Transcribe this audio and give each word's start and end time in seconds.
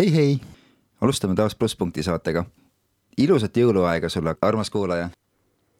hei, 0.00 0.14
hei, 0.14 0.40
alustame 1.00 1.34
taas 1.34 1.54
plusspunkti 1.54 2.02
saatega. 2.02 2.44
ilusat 3.18 3.56
jõuluaega 3.56 4.08
sulle, 4.08 4.32
armas 4.42 4.70
kuulaja. 4.70 5.10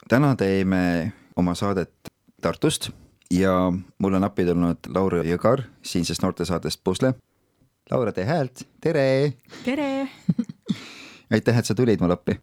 täna 0.08 0.34
teeme 0.36 1.12
oma 1.36 1.54
saadet 1.54 1.92
Tartust 2.42 2.90
ja 3.30 3.72
mul 3.98 4.14
on 4.14 4.24
appi 4.24 4.44
tulnud 4.44 4.90
Laura 4.94 5.22
Jõgar 5.24 5.62
siinsest 5.82 6.22
noortesaatest 6.22 6.84
Pusle. 6.84 7.14
Laura, 7.90 8.12
tee 8.12 8.24
häält, 8.24 8.66
tere! 8.80 9.32
tere! 9.64 10.08
aitäh, 11.32 11.58
et 11.58 11.64
sa 11.64 11.74
tulid 11.74 12.00
mulle 12.00 12.20
appi. 12.20 12.36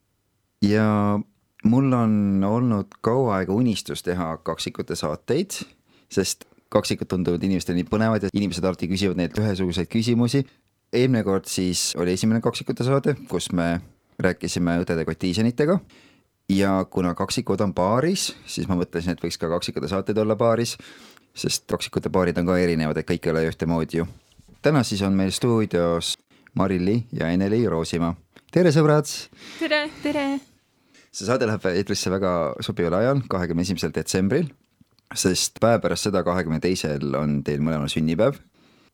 ja 0.65 1.19
mul 1.63 1.93
on 1.93 2.43
olnud 2.43 2.97
kaua 3.01 3.35
aega 3.37 3.53
unistus 3.53 4.01
teha 4.03 4.37
kaksikute 4.37 4.95
saateid, 4.95 5.61
sest 6.09 6.49
kaksikud 6.69 7.07
tunduvad 7.07 7.43
inimestele 7.43 7.83
nii 7.83 7.91
põnevad 7.91 8.23
ja 8.23 8.33
inimesed 8.33 8.65
alati 8.65 8.89
küsivad 8.89 9.21
neilt 9.21 9.37
ühesuguseid 9.37 9.93
küsimusi. 9.93 10.47
Eelmine 10.93 11.23
kord 11.23 11.47
siis 11.51 11.91
oli 11.99 12.15
esimene 12.15 12.41
kaksikute 12.41 12.85
saade, 12.87 13.15
kus 13.29 13.51
me 13.55 13.77
rääkisime 14.23 14.79
õdede 14.81 15.05
kotiisenitega 15.05 15.79
ja 16.53 16.73
kuna 16.89 17.13
kaksikud 17.15 17.61
on 17.61 17.73
paaris, 17.77 18.31
siis 18.45 18.67
ma 18.69 18.77
mõtlesin, 18.79 19.13
et 19.13 19.23
võiks 19.23 19.39
ka 19.39 19.49
kaksikute 19.51 19.89
saateid 19.91 20.17
olla 20.17 20.37
paaris, 20.39 20.77
sest 21.37 21.67
kaksikute 21.69 22.11
paarid 22.13 22.37
on 22.39 22.47
ka 22.47 22.57
erinevad, 22.61 22.97
et 22.97 23.09
kõik 23.09 23.27
ei 23.27 23.33
ole 23.35 23.47
ühtemoodi 23.49 24.01
ju. 24.01 24.07
täna 24.61 24.83
siis 24.83 25.01
on 25.01 25.13
meil 25.13 25.31
stuudios 25.31 26.15
Marilli 26.57 27.03
ja 27.13 27.29
Eneli 27.29 27.67
Roosimaa. 27.67 28.15
tere, 28.51 28.71
sõbrad! 28.71 29.11
tere! 29.59 29.89
tere! 30.03 30.29
see 31.11 31.25
saade 31.25 31.45
läheb 31.49 31.65
eetrisse 31.73 32.09
väga 32.11 32.31
sobival 32.61 33.01
ajal, 33.01 33.21
kahekümne 33.29 33.61
esimesel 33.67 33.93
detsembril 33.93 34.47
sest 35.15 35.61
päev 35.63 35.81
pärast 35.83 36.07
seda, 36.07 36.23
kahekümne 36.25 36.59
teisel 36.63 37.15
on 37.15 37.41
teil 37.47 37.61
mõlemal 37.63 37.91
sünnipäev. 37.91 38.39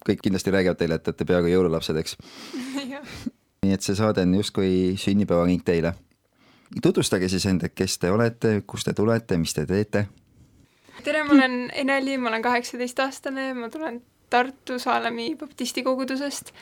Kõik 0.08 0.24
kindlasti 0.24 0.52
räägivad 0.52 0.80
teile, 0.80 0.98
et 1.00 1.08
olete 1.08 1.28
peaaegu 1.28 1.52
jõululapsed, 1.52 2.00
eks 2.00 2.18
nii 3.64 3.76
et 3.76 3.86
see 3.86 3.96
saade 3.96 4.26
on 4.26 4.36
justkui 4.36 4.72
sünnipäevakink 5.00 5.64
teile. 5.66 5.94
tutvustage 6.82 7.30
siis 7.30 7.46
enda, 7.46 7.70
kes 7.70 7.98
te 8.00 8.12
olete, 8.12 8.62
kust 8.68 8.90
te 8.90 8.94
tulete, 8.94 9.38
mis 9.38 9.54
te 9.54 9.66
teete? 9.70 10.08
tere, 11.04 11.24
ma 11.24 11.38
olen 11.38 11.72
Eneli, 11.74 12.18
ma 12.18 12.30
olen 12.30 12.42
kaheksateistaastane, 12.42 13.54
ma 13.54 13.70
tulen 13.70 14.02
Tartu 14.30 14.80
Saalemi 14.80 15.36
baptisti 15.36 15.84
kogudusest. 15.84 16.54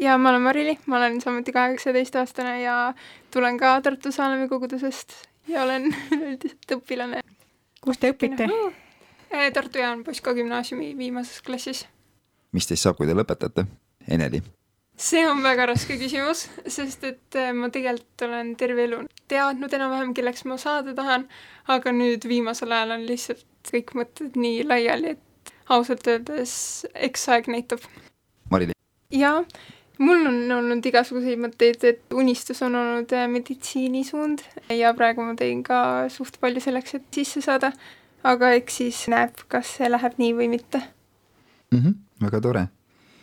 ja 0.00 0.18
ma 0.18 0.30
olen 0.30 0.42
Marili, 0.42 0.78
ma 0.86 0.96
olen 0.96 1.20
samuti 1.20 1.52
kaheksateistaastane 1.52 2.62
ja 2.62 2.94
tulen 3.30 3.58
ka 3.58 3.80
Tartu 3.80 4.12
Saalemi 4.12 4.48
kogudusest 4.48 5.14
ja 5.48 5.62
olen 5.62 5.94
üldiselt 6.20 6.78
õpilane 6.78 7.24
kus 7.84 8.00
te 8.00 8.12
õpite? 8.14 8.48
Tartu 9.54 9.82
Jaan 9.82 10.04
Poska 10.06 10.32
gümnaasiumi 10.36 10.92
viimases 10.98 11.42
klassis. 11.44 11.84
Mis 12.54 12.68
teist 12.70 12.86
saab, 12.86 12.98
kui 12.98 13.10
te 13.10 13.16
lõpetate, 13.16 13.66
Eneli? 14.08 14.42
see 14.96 15.24
on 15.26 15.42
väga 15.42 15.66
raske 15.72 15.96
küsimus, 15.98 16.46
sest 16.70 17.04
et 17.08 17.38
äh, 17.38 17.50
ma 17.56 17.66
tegelikult 17.74 18.26
olen 18.28 18.54
terve 18.58 18.84
elu 18.86 19.00
teadnud 19.30 19.72
enam-vähem, 19.74 20.14
kelleks 20.14 20.44
ma 20.46 20.58
saada 20.60 20.94
tahan, 20.94 21.26
aga 21.74 21.92
nüüd 21.94 22.26
viimasel 22.30 22.72
ajal 22.72 22.94
on 22.98 23.06
lihtsalt 23.08 23.44
kõik 23.70 23.94
mõtted 23.98 24.38
nii 24.38 24.62
laiali, 24.68 25.16
et 25.16 25.54
ausalt 25.74 26.06
öeldes 26.06 26.54
eks 26.94 27.28
aeg 27.34 27.50
näitab. 27.50 27.82
Marili? 28.52 28.78
jaa, 29.10 29.42
mul 29.98 30.30
on 30.30 30.40
olnud 30.60 30.86
igasuguseid 30.86 31.42
mõtteid, 31.42 31.82
et 31.90 32.14
unistus 32.14 32.62
on 32.62 32.78
olnud 32.78 33.18
äh, 33.18 33.26
meditsiinisuund 33.34 34.46
ja 34.78 34.94
praegu 34.94 35.26
ma 35.26 35.34
teen 35.38 35.66
ka 35.66 36.06
suht 36.12 36.38
palju 36.42 36.62
selleks, 36.62 37.00
et 37.00 37.10
sisse 37.18 37.42
saada. 37.42 37.74
aga 38.24 38.54
eks 38.56 38.76
siis 38.80 39.06
näeb, 39.12 39.42
kas 39.52 39.74
see 39.76 39.90
läheb 39.90 40.14
nii 40.22 40.36
või 40.38 40.52
mitte 40.54 40.80
mm. 41.76 41.84
-hmm, 41.84 42.24
väga 42.24 42.40
tore. 42.40 42.66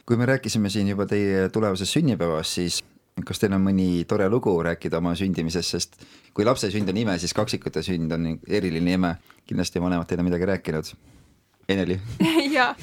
kui 0.06 0.18
me 0.18 0.26
rääkisime 0.26 0.70
siin 0.70 0.88
juba 0.88 1.06
teie 1.06 1.50
tulevasest 1.50 1.94
sünnipäevast, 1.94 2.52
siis 2.52 2.82
kas 3.26 3.40
teil 3.40 3.54
on 3.54 3.62
mõni 3.62 4.06
tore 4.08 4.30
lugu 4.30 4.54
rääkida 4.64 4.98
oma 4.98 5.14
sündimisest, 5.16 5.70
sest 5.70 6.02
kui 6.34 6.46
lapse 6.46 6.72
sünd 6.72 6.90
on 6.90 6.98
ime, 6.98 7.18
siis 7.20 7.34
kaksikute 7.34 7.84
sünd 7.84 8.12
on 8.12 8.40
eriline 8.48 8.94
ime. 8.94 9.16
kindlasti 9.46 9.82
vanemad 9.82 10.08
teile 10.08 10.24
midagi 10.24 10.46
rääkinud. 10.46 10.92
Eneli 11.70 12.00
jaa 12.58 12.76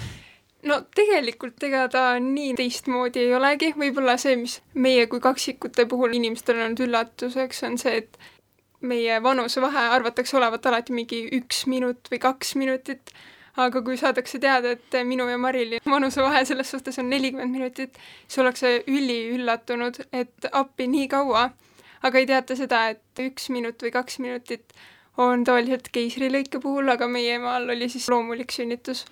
no 0.67 0.81
tegelikult 0.95 1.62
ega 1.69 1.87
ta 1.93 2.03
nii 2.23 2.55
teistmoodi 2.59 3.23
ei 3.27 3.35
olegi, 3.35 3.73
võib-olla 3.79 4.17
see, 4.19 4.37
mis 4.41 4.59
meie 4.75 5.06
kui 5.06 5.21
kaksikute 5.21 5.87
puhul 5.91 6.17
inimestele 6.19 6.65
on 6.67 6.77
üllatuseks, 6.87 7.62
on 7.69 7.79
see, 7.79 8.03
et 8.03 8.19
meie 8.81 9.23
vanusevahe 9.23 9.89
arvatakse 9.97 10.37
olevat 10.39 10.67
alati 10.67 10.95
mingi 10.95 11.25
üks 11.39 11.65
minut 11.71 12.11
või 12.12 12.21
kaks 12.23 12.55
minutit, 12.59 13.12
aga 13.58 13.82
kui 13.82 13.96
saadakse 13.98 14.38
teada, 14.42 14.76
et 14.76 14.98
minu 15.06 15.26
ja 15.28 15.38
Marili 15.38 15.80
vanusevahe 15.86 16.44
selles 16.48 16.70
suhtes 16.70 16.98
on 17.02 17.10
nelikümmend 17.10 17.54
minutit, 17.54 17.98
siis 18.26 18.38
ollakse 18.42 18.72
üliüllatunud, 18.86 19.98
et 20.12 20.50
appi 20.52 20.86
nii 20.91 21.08
kaua, 21.10 21.48
aga 22.02 22.22
ei 22.22 22.30
teata 22.30 22.56
seda, 22.58 22.86
et 22.94 23.24
üks 23.26 23.50
minut 23.54 23.82
või 23.82 23.92
kaks 23.94 24.20
minutit 24.22 24.74
on 25.19 25.42
tavaliselt 25.44 25.91
keisrilõike 25.92 26.62
puhul, 26.62 26.88
aga 26.94 27.10
meie 27.10 27.34
emal 27.41 27.66
oli 27.74 27.91
siis 27.91 28.06
loomulik 28.10 28.54
sünnitus. 28.54 29.04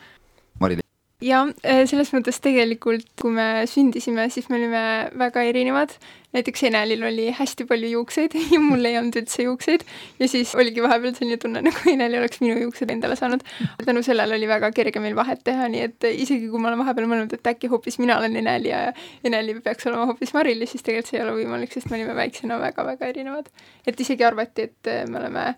Marili 0.61 0.87
jah, 1.25 1.49
äh, 1.65 1.87
selles 1.89 2.11
mõttes 2.13 2.39
tegelikult, 2.45 3.07
kui 3.21 3.33
me 3.33 3.65
sündisime, 3.71 4.27
siis 4.33 4.51
me 4.51 4.59
olime 4.59 4.83
väga 5.17 5.45
erinevad. 5.49 5.95
näiteks 6.37 6.67
Enelil 6.69 7.01
oli 7.09 7.31
hästi 7.33 7.65
palju 7.65 7.89
juukseid 7.89 8.35
ja 8.53 8.59
mul 8.61 8.85
ei 8.85 8.99
olnud 8.99 9.17
üldse 9.17 9.47
juukseid 9.47 9.87
ja 10.21 10.29
siis 10.29 10.53
oligi 10.55 10.83
vahepeal 10.85 11.15
selline 11.17 11.39
tunne, 11.41 11.63
nagu 11.65 11.89
Eneli 11.89 12.19
oleks 12.19 12.43
minu 12.43 12.59
juuksed 12.61 12.91
endale 12.93 13.17
saanud. 13.17 13.41
tänu 13.85 14.03
sellele 14.03 14.37
oli 14.37 14.49
väga 14.49 14.71
kerge 14.77 15.01
meil 15.01 15.17
vahet 15.17 15.41
teha, 15.45 15.69
nii 15.73 15.87
et 15.87 16.09
isegi 16.11 16.51
kui 16.51 16.61
ma 16.61 16.69
olen 16.69 16.83
vahepeal 16.85 17.09
mõelnud, 17.09 17.33
et 17.33 17.53
äkki 17.55 17.73
hoopis 17.73 17.97
mina 18.03 18.19
olen 18.19 18.37
Eneli 18.37 18.69
ja 18.69 18.93
Eneli 19.25 19.57
peaks 19.61 19.89
olema 19.89 20.11
hoopis 20.13 20.35
Marili, 20.37 20.69
siis 20.69 20.85
tegelikult 20.85 21.15
see 21.15 21.21
ei 21.23 21.25
ole 21.25 21.39
võimalik, 21.39 21.73
sest 21.73 21.89
me 21.89 21.97
olime 21.97 22.19
väiksena 22.19 22.61
väga-väga 22.61 23.09
erinevad. 23.15 23.49
et 23.87 24.01
isegi 24.01 24.25
arvati, 24.25 24.69
et 24.69 24.93
me 25.09 25.23
oleme 25.23 25.49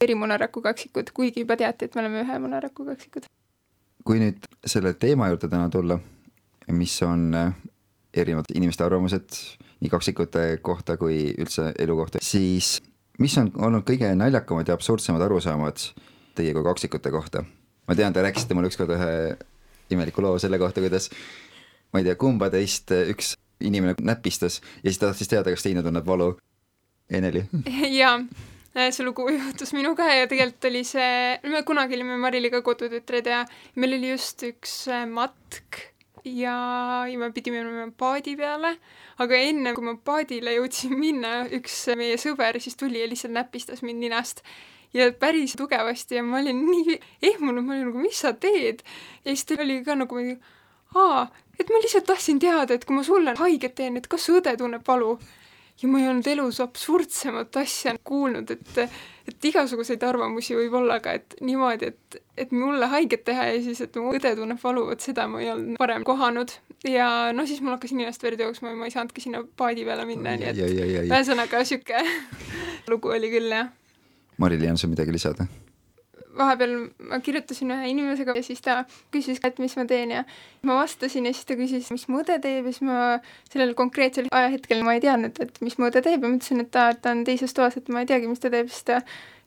erimunaraku 0.00 0.62
kaksikud, 0.62 1.10
kuigi 1.14 1.42
juba 1.42 1.58
teati, 1.58 1.90
et 1.90 1.98
me 1.98 2.06
oleme 2.06 2.22
ühe 2.22 2.38
munaraku 2.38 2.86
kaksikud 2.92 3.26
kui 4.04 4.20
nüüd 4.20 4.46
selle 4.66 4.94
teema 4.98 5.28
juurde 5.30 5.48
täna 5.50 5.68
tulla, 5.72 5.98
mis 6.72 6.94
on 7.02 7.34
äh, 7.34 7.54
erinevad 8.14 8.50
inimeste 8.54 8.84
arvamused 8.84 9.36
nii 9.80 9.90
kaksikute 9.90 10.44
kohta 10.62 10.96
kui 11.00 11.30
üldse 11.38 11.70
elu 11.78 11.96
kohta, 11.96 12.22
siis 12.22 12.78
mis 13.20 13.36
on 13.40 13.50
olnud 13.56 13.86
kõige 13.88 14.10
naljakamad 14.16 14.68
ja 14.68 14.76
absurdsemad 14.76 15.22
arusaamad 15.24 15.84
teie 16.38 16.54
kui 16.56 16.66
kaksikute 16.66 17.12
kohta? 17.12 17.44
ma 17.88 17.96
tean, 17.98 18.12
te 18.14 18.22
rääkisite 18.22 18.54
mulle 18.54 18.70
ükskord 18.70 18.92
ühe 18.94 19.12
imeliku 19.90 20.22
loo 20.22 20.38
selle 20.38 20.60
kohta, 20.62 20.82
kuidas 20.82 21.10
ma 21.92 22.00
ei 22.00 22.06
tea, 22.06 22.14
kumba 22.20 22.50
teist 22.52 22.92
üks 22.94 23.34
inimene 23.60 23.96
näpistas 24.00 24.60
ja 24.82 24.88
siis 24.88 25.00
ta 25.00 25.10
tahtis 25.10 25.28
teada, 25.28 25.50
kas 25.50 25.66
teine 25.66 25.82
tunneb 25.82 26.06
valu. 26.06 26.32
Eneli? 27.10 27.42
jaa 28.00 28.20
see 28.74 29.04
lugu 29.04 29.26
juhtus 29.36 29.72
minuga 29.74 30.06
ja 30.14 30.26
tegelikult 30.30 30.68
oli 30.70 30.84
see, 30.86 31.38
me 31.50 31.62
kunagi 31.66 31.96
olime 31.98 32.18
Mariliga 32.22 32.62
kodutütred 32.62 33.26
ja 33.26 33.44
meil 33.76 33.96
oli 33.98 34.12
just 34.14 34.44
üks 34.46 34.84
äh, 34.90 35.06
matk 35.10 35.90
ja, 36.24 37.06
ja 37.10 37.18
me 37.18 37.30
pidime 37.32 37.62
minema 37.64 37.92
paadi 37.96 38.36
peale, 38.36 38.74
aga 39.22 39.40
enne 39.40 39.72
kui 39.76 39.86
ma 39.86 39.96
paadile 40.04 40.54
jõudsin 40.58 40.96
minna, 40.98 41.44
üks 41.56 41.82
meie 41.98 42.18
sõber 42.20 42.60
siis 42.62 42.78
tuli 42.78 43.00
ja 43.02 43.08
lihtsalt 43.10 43.34
näpistas 43.34 43.82
mind 43.86 44.04
ninast. 44.04 44.44
Ja 44.90 45.06
päris 45.14 45.52
tugevasti 45.54 46.16
ja 46.16 46.22
ma 46.26 46.40
olin 46.40 46.64
nii 46.66 46.96
ehmunud, 47.28 47.62
ma 47.62 47.76
olin 47.76 47.92
nagu, 47.92 48.00
mis 48.02 48.18
sa 48.24 48.32
teed? 48.34 48.82
ja 49.22 49.30
siis 49.30 49.46
ta 49.46 49.60
oli 49.62 49.76
ka 49.86 49.94
nagu, 49.94 50.18
aa, 50.98 51.28
et 51.62 51.70
ma 51.70 51.78
lihtsalt 51.78 52.08
tahtsin 52.08 52.40
teada, 52.42 52.74
et 52.74 52.84
kui 52.84 52.96
ma 52.98 53.04
sulle 53.06 53.36
haiget 53.38 53.76
teen, 53.78 54.00
et 54.00 54.08
kas 54.10 54.26
su 54.26 54.34
õde 54.40 54.56
tunneb 54.58 54.82
valu 54.86 55.14
ja 55.82 55.88
ma 55.88 56.00
ei 56.00 56.08
olnud 56.10 56.26
elus 56.28 56.60
absurdsemat 56.60 57.56
asja 57.62 57.94
kuulnud, 58.04 58.50
et, 58.52 58.80
et 59.30 59.46
igasuguseid 59.50 60.02
arvamusi 60.04 60.56
võib 60.58 60.76
olla, 60.80 60.98
aga 61.00 61.14
et 61.20 61.36
niimoodi, 61.44 61.92
et, 61.94 62.20
et 62.44 62.52
mulle 62.52 62.88
haiget 62.92 63.24
teha 63.28 63.48
ja 63.52 63.62
siis, 63.64 63.80
et 63.86 63.96
mu 64.00 64.12
õde 64.16 64.34
tunneb 64.36 64.60
valu, 64.62 64.84
vot 64.90 65.04
seda 65.04 65.26
ma 65.30 65.40
ei 65.42 65.50
olnud 65.54 65.80
varem 65.80 66.04
kohanud. 66.06 66.52
ja 66.88 67.08
no 67.36 67.46
siis 67.48 67.62
mul 67.64 67.76
hakkas 67.76 67.96
ninast 67.96 68.22
verd 68.24 68.40
jooksma 68.44 68.74
ja 68.74 68.80
ma 68.82 68.90
ei 68.90 68.94
saanudki 68.94 69.24
sinna 69.24 69.42
paadi 69.56 69.86
peale 69.88 70.06
minna, 70.08 70.36
nii 70.36 70.52
et 70.52 71.08
ühesõnaga 71.08 71.64
sihuke 71.64 72.04
lugu 72.92 73.16
oli 73.16 73.32
küll, 73.32 73.50
jah. 73.52 73.72
Marili, 74.40 74.70
on 74.72 74.80
sul 74.80 74.92
midagi 74.92 75.12
lisada? 75.12 75.48
Vahepeal 76.36 76.74
ma 77.10 77.18
kirjutasin 77.24 77.72
ühe 77.74 77.90
inimesega 77.92 78.34
ja 78.36 78.42
siis 78.44 78.62
ta 78.64 78.76
küsis, 79.14 79.40
et 79.46 79.58
mis 79.62 79.74
ma 79.78 79.86
teen 79.88 80.14
ja 80.14 80.22
ma 80.66 80.78
vastasin 80.80 81.26
ja 81.26 81.34
siis 81.34 81.48
ta 81.48 81.56
küsis, 81.58 81.90
mis 81.94 82.06
mu 82.08 82.20
õde 82.22 82.38
teeb 82.42 82.68
ja 82.68 82.74
siis 82.74 82.86
ma 82.86 83.00
sellel 83.50 83.74
konkreetsel 83.78 84.30
ajahetkel 84.30 84.84
ma 84.86 84.96
ei 84.96 85.04
teadnud, 85.04 85.40
et 85.42 85.60
mis 85.64 85.76
mu 85.78 85.88
õde 85.90 86.02
teeb 86.06 86.22
ja 86.22 86.30
ma 86.30 86.38
ütlesin, 86.38 86.64
et 86.64 86.72
ta, 86.74 86.90
ta 86.94 87.14
on 87.16 87.24
teises 87.28 87.54
toas, 87.56 87.76
et 87.80 87.90
ma 87.92 88.04
ei 88.04 88.10
teagi, 88.10 88.30
mis 88.30 88.42
ta 88.42 88.52
teeb, 88.52 88.70
siis 88.70 88.86
ta 88.88 89.00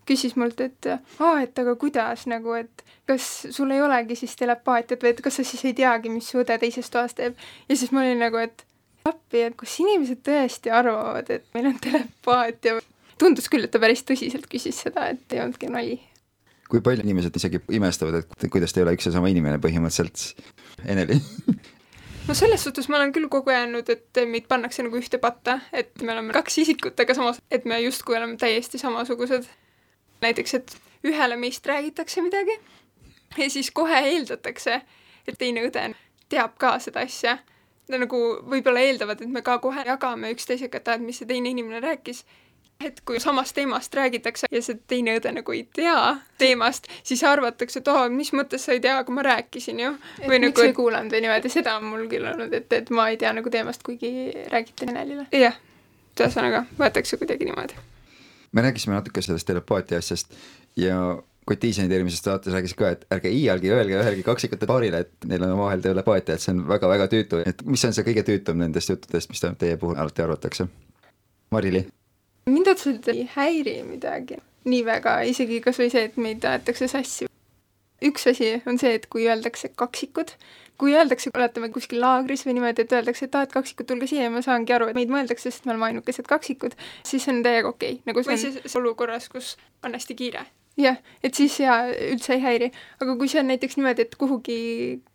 küsis 0.10 0.36
mult, 0.40 0.60
et 0.64 0.92
aa, 0.92 1.38
et 1.46 1.60
aga 1.64 1.76
kuidas 1.80 2.28
nagu, 2.28 2.56
et 2.60 2.86
kas 3.08 3.30
sul 3.56 3.72
ei 3.72 3.82
olegi 3.84 4.18
siis 4.20 4.36
telepaatiat 4.40 5.04
või 5.04 5.14
et 5.14 5.24
kas 5.24 5.40
sa 5.40 5.48
siis 5.48 5.64
ei 5.70 5.76
teagi, 5.78 6.12
mis 6.12 6.28
su 6.30 6.42
õde 6.44 6.60
teises 6.60 6.92
toas 6.92 7.16
teeb. 7.16 7.40
ja 7.70 7.80
siis 7.80 7.92
ma 7.96 8.04
olin 8.04 8.20
nagu, 8.26 8.40
et 8.40 8.66
appi, 9.08 9.46
et 9.48 9.56
kas 9.60 9.80
inimesed 9.84 10.24
tõesti 10.24 10.72
arvavad, 10.72 11.30
et 11.32 11.48
meil 11.56 11.72
on 11.72 11.80
telepaatia. 11.84 12.80
tundus 13.20 13.48
küll, 13.52 13.64
et 13.64 13.72
ta 13.72 13.80
päris 13.80 14.04
tõsiselt 14.04 14.50
küsis 14.52 14.84
seda, 14.84 15.08
et 15.14 15.36
ei 15.36 15.44
olnudki 15.44 15.72
nali 15.72 16.02
kui 16.74 16.81
palju 16.81 17.06
inimesed 17.06 17.36
isegi 17.38 17.62
imestavad, 17.78 18.24
et 18.24 18.50
kuidas 18.50 18.74
te 18.74 18.81
ei 18.81 18.88
ole 18.88 18.96
üks 18.98 19.06
ja 19.06 19.14
sama 19.14 19.30
inimene 19.30 19.62
põhimõtteliselt, 19.62 20.44
Eneli 20.90 21.20
no 22.28 22.36
selles 22.38 22.64
suhtes 22.66 22.90
ma 22.90 22.98
olen 22.98 23.14
küll 23.14 23.30
kogenud, 23.31 23.90
et 23.94 24.22
meid 24.30 24.48
pannakse 24.50 24.86
nagu 24.86 24.98
ühte 24.98 25.20
patta, 25.22 25.60
et 25.75 25.94
me 26.02 26.16
oleme 26.16 26.34
kaks 26.36 26.58
isikut, 26.64 26.98
aga 27.00 27.16
samas, 27.18 27.42
et 27.54 27.68
me 27.70 27.78
justkui 27.84 28.18
oleme 28.18 28.40
täiesti 28.42 28.81
samasugused. 28.81 29.46
näiteks, 30.24 30.54
et 30.54 30.75
ühele 31.04 31.36
meist 31.36 31.66
räägitakse 31.68 32.22
midagi 32.24 32.58
ja 33.38 33.50
siis 33.50 33.72
kohe 33.72 34.00
eeldatakse, 34.08 34.81
et 35.28 35.38
teine 35.38 35.66
õde 35.68 35.90
teab 36.30 36.56
ka 36.58 36.78
seda 36.80 37.04
asja. 37.04 37.38
Nad 37.92 38.00
nagu 38.06 38.18
võib-olla 38.48 38.80
eeldavad, 38.80 39.22
et 39.22 39.30
me 39.30 39.42
ka 39.44 39.58
kohe 39.60 39.84
jagame 39.84 40.31
üksteisega, 40.31 40.80
et 40.80 41.02
mis 41.04 41.18
see 41.20 41.28
teine 41.28 41.52
inimene 41.52 41.81
rääkis 41.84 42.24
et 42.86 43.02
kui 43.06 43.20
samast 43.20 43.56
teemast 43.56 43.94
räägitakse 43.94 44.48
ja 44.52 44.62
see 44.62 44.78
teine 44.88 45.16
õde 45.18 45.31
nagu 45.36 45.56
ei 45.56 45.64
tea 45.75 46.16
teemast, 46.42 46.88
siis 47.04 47.24
arvatakse, 47.28 47.80
et 47.80 47.92
aa, 47.92 48.08
mis 48.12 48.34
mõttes 48.36 48.66
sa 48.68 48.75
ei 48.75 48.81
tea, 48.84 48.98
aga 49.02 49.16
ma 49.16 49.25
rääkisin 49.25 49.80
ju. 49.80 49.94
või 50.25 50.40
nagu, 50.44 50.52
miks 50.52 50.66
ei 50.68 50.75
kuulanud 50.78 51.14
või 51.14 51.24
niimoodi, 51.25 51.52
seda 51.54 51.78
on 51.80 51.90
mul 51.92 52.08
küll 52.12 52.28
olnud, 52.34 52.54
et, 52.54 52.72
et 52.74 52.90
ma 52.94 53.10
ei 53.12 53.20
tea 53.22 53.34
nagu 53.36 53.54
teemast, 53.54 53.84
kuigi 53.86 54.31
räägiti 54.52 54.90
Enelile. 54.90 55.28
jah, 55.31 55.60
ühesõnaga 56.20 56.66
võetakse 56.80 57.20
kuidagi 57.22 57.50
niimoodi. 57.50 57.80
me 58.52 58.66
rääkisime 58.68 58.98
natuke 59.00 59.22
sellest 59.22 59.48
telepaatia 59.48 60.02
asjast 60.04 60.36
ja 60.75 61.00
Koit 61.44 61.60
Tiiseni 61.60 61.92
eelmises 61.92 62.22
saates 62.24 62.54
rääkis 62.56 62.72
ka, 62.80 62.94
et 62.96 63.02
ärge 63.12 63.28
iialgi 63.28 63.72
öelge 63.75 63.98
ühelgi 64.00 64.24
kaksikute 64.24 64.68
paarile, 64.68 65.02
et 65.04 65.25
neil 65.28 65.44
on 65.44 65.58
omavahel 65.58 65.81
telepaatia, 65.84 66.38
et 66.38 66.44
see 66.44 66.54
on 66.56 66.62
väga-väga 66.70 67.10
tüütu, 67.12 67.42
et 67.44 67.66
mis 67.68 67.84
on 67.84 67.92
see 67.96 68.06
kõige 68.08 68.24
tüütum 68.30 68.64
nendest 68.64 68.94
juttudest, 68.94 69.28
mis 69.34 69.44
teie 69.44 69.75
puhul 69.81 70.00
alati 70.00 70.24
arvatakse? 70.24 70.70
Marili 71.52 71.84
mind 72.50 72.68
otseselt 72.68 73.07
ei 73.13 73.28
häiri 73.36 73.78
midagi 73.88 74.40
nii 74.69 74.84
väga, 74.88 75.19
isegi 75.28 75.60
kas 75.63 75.80
või 75.81 75.92
see, 75.92 76.07
et 76.10 76.18
meid 76.18 76.45
aetakse 76.48 76.88
sassi. 76.92 77.28
üks 78.04 78.28
asi 78.28 78.56
on 78.68 78.80
see, 78.80 78.94
et 78.98 79.07
kui 79.12 79.28
öeldakse 79.28 79.69
kaksikud, 79.80 80.34
kui 80.80 80.95
öeldakse, 80.95 81.31
oletame 81.36 81.69
kuskil 81.72 82.01
laagris 82.04 82.44
või 82.48 82.57
niimoodi, 82.57 82.84
et 82.84 82.95
öeldakse, 82.95 83.28
et 83.28 83.36
aa, 83.36 83.45
et 83.48 83.54
kaksikud, 83.54 83.88
tulge 83.88 84.10
siia 84.12 84.28
ja 84.28 84.34
ma 84.34 84.42
saangi 84.44 84.75
aru, 84.75 84.90
et 84.92 84.98
meid 84.98 85.12
mõeldakse, 85.13 85.51
sest 85.51 85.68
me 85.68 85.75
oleme 85.75 85.92
ainukesed 85.92 86.28
kaksikud, 86.28 86.75
siis 87.07 87.24
see 87.24 87.36
on 87.36 87.44
täiega 87.45 87.72
okei 87.72 88.00
okay. 88.00 88.04
nagu. 88.10 88.25
või 88.28 88.36
on... 88.36 88.44
siis 88.44 88.75
olukorras, 88.80 89.30
kus 89.31 89.56
on 89.84 89.96
hästi 89.96 90.19
kiire 90.19 90.48
jah, 90.80 90.98
et 91.24 91.36
siis 91.38 91.56
jaa, 91.62 91.90
üldse 92.12 92.34
ei 92.36 92.42
häiri. 92.42 92.70
aga 93.02 93.16
kui 93.20 93.30
see 93.30 93.42
on 93.42 93.50
näiteks 93.52 93.78
niimoodi, 93.78 94.06
et 94.08 94.16
kuhugi 94.20 94.58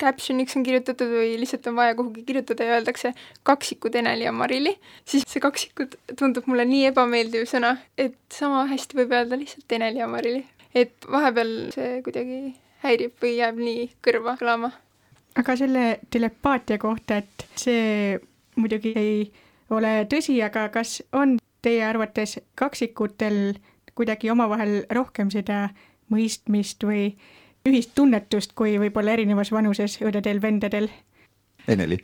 caption'iks 0.00 0.56
on 0.58 0.66
kirjutatud 0.66 1.10
või 1.10 1.32
lihtsalt 1.40 1.66
on 1.70 1.78
vaja 1.78 1.96
kuhugi 1.99 2.22
kirjutada 2.28 2.69
ja 2.69 2.76
öeldakse 2.78 3.12
kaksikud 3.49 3.99
Eneli 3.99 4.28
ja 4.28 4.32
Marili, 4.32 4.76
siis 5.08 5.26
see 5.26 5.43
kaksikud 5.43 5.99
tundub 6.19 6.46
mulle 6.50 6.66
nii 6.69 6.87
ebameeldiv 6.93 7.49
sõna, 7.50 7.75
et 7.99 8.19
sama 8.34 8.64
hästi 8.70 9.00
võib 9.00 9.16
öelda 9.19 9.38
lihtsalt 9.40 9.78
Eneli 9.78 10.02
ja 10.02 10.08
Marili. 10.10 10.46
et 10.75 11.08
vahepeal 11.10 11.55
see 11.75 12.02
kuidagi 12.06 12.55
häirib 12.84 13.16
või 13.22 13.34
jääb 13.38 13.58
nii 13.58 13.88
kõrva 14.05 14.37
kõlama. 14.38 14.70
aga 15.38 15.56
selle 15.56 15.99
telepaatia 16.10 16.78
kohta, 16.78 17.19
et 17.19 17.46
see 17.56 18.19
muidugi 18.56 18.93
ei 18.96 19.32
ole 19.70 20.06
tõsi, 20.10 20.38
aga 20.44 20.69
kas 20.75 21.02
on 21.12 21.38
teie 21.62 21.82
arvates 21.84 22.38
kaksikutel 22.55 23.58
kuidagi 23.98 24.30
omavahel 24.30 24.84
rohkem 24.94 25.32
seda 25.34 25.68
mõistmist 26.12 26.84
või 26.86 27.10
ühist 27.68 27.94
tunnetust, 27.98 28.54
kui 28.56 28.78
võib-olla 28.80 29.16
erinevas 29.18 29.50
vanuses 29.52 29.98
õdedel-vendadel. 30.00 30.88
Eneli? 31.68 31.98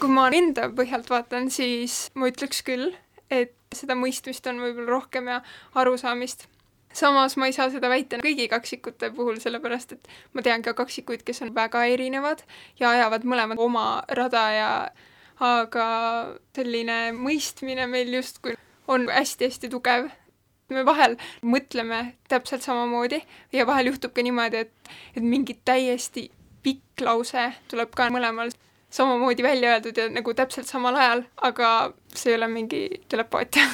kui 0.00 0.08
ma 0.08 0.30
enda 0.32 0.70
põhjalt 0.72 1.10
vaatan, 1.12 1.50
siis 1.52 2.06
ma 2.16 2.30
ütleks 2.30 2.62
küll, 2.64 2.94
et 3.28 3.52
seda 3.76 3.96
mõistmist 3.98 4.46
on 4.48 4.62
võib-olla 4.62 4.94
rohkem 4.94 5.28
ja 5.28 5.42
arusaamist. 5.76 6.46
samas 6.92 7.36
ma 7.36 7.46
ei 7.46 7.52
saa 7.52 7.68
seda 7.70 7.88
väita 7.88 8.18
kõigi 8.18 8.48
kaksikute 8.50 9.12
puhul, 9.14 9.36
sellepärast 9.38 9.92
et 9.92 10.08
ma 10.32 10.42
tean 10.42 10.62
ka 10.62 10.74
kaksikuid, 10.74 11.22
kes 11.22 11.42
on 11.42 11.52
väga 11.54 11.84
erinevad 11.86 12.42
ja 12.80 12.90
ajavad 12.90 13.24
mõlemad 13.24 13.60
oma 13.60 14.02
rada 14.08 14.46
ja 14.54 14.70
aga 15.40 15.86
selline 16.56 17.12
mõistmine 17.16 17.86
meil 17.86 18.10
justkui 18.14 18.56
on 18.88 19.06
hästi-hästi 19.08 19.70
tugev 19.70 20.10
me 20.74 20.84
vahel 20.86 21.16
mõtleme 21.42 22.00
täpselt 22.28 22.64
samamoodi 22.66 23.20
ja 23.52 23.66
vahel 23.66 23.90
juhtub 23.92 24.14
ka 24.14 24.24
niimoodi, 24.24 24.64
et, 24.66 24.92
et 25.16 25.24
mingi 25.24 25.58
täiesti 25.64 26.28
pikk 26.64 27.04
lause 27.06 27.50
tuleb 27.70 27.94
ka 27.96 28.10
mõlemal 28.12 28.52
samamoodi 28.90 29.42
välja 29.42 29.74
öeldud 29.74 29.96
ja 29.96 30.08
nagu 30.10 30.34
täpselt 30.34 30.68
samal 30.68 30.96
ajal, 30.96 31.24
aga 31.36 31.70
see 32.14 32.32
ei 32.32 32.38
ole 32.38 32.48
mingi 32.50 32.82
telepaatia. 33.08 33.66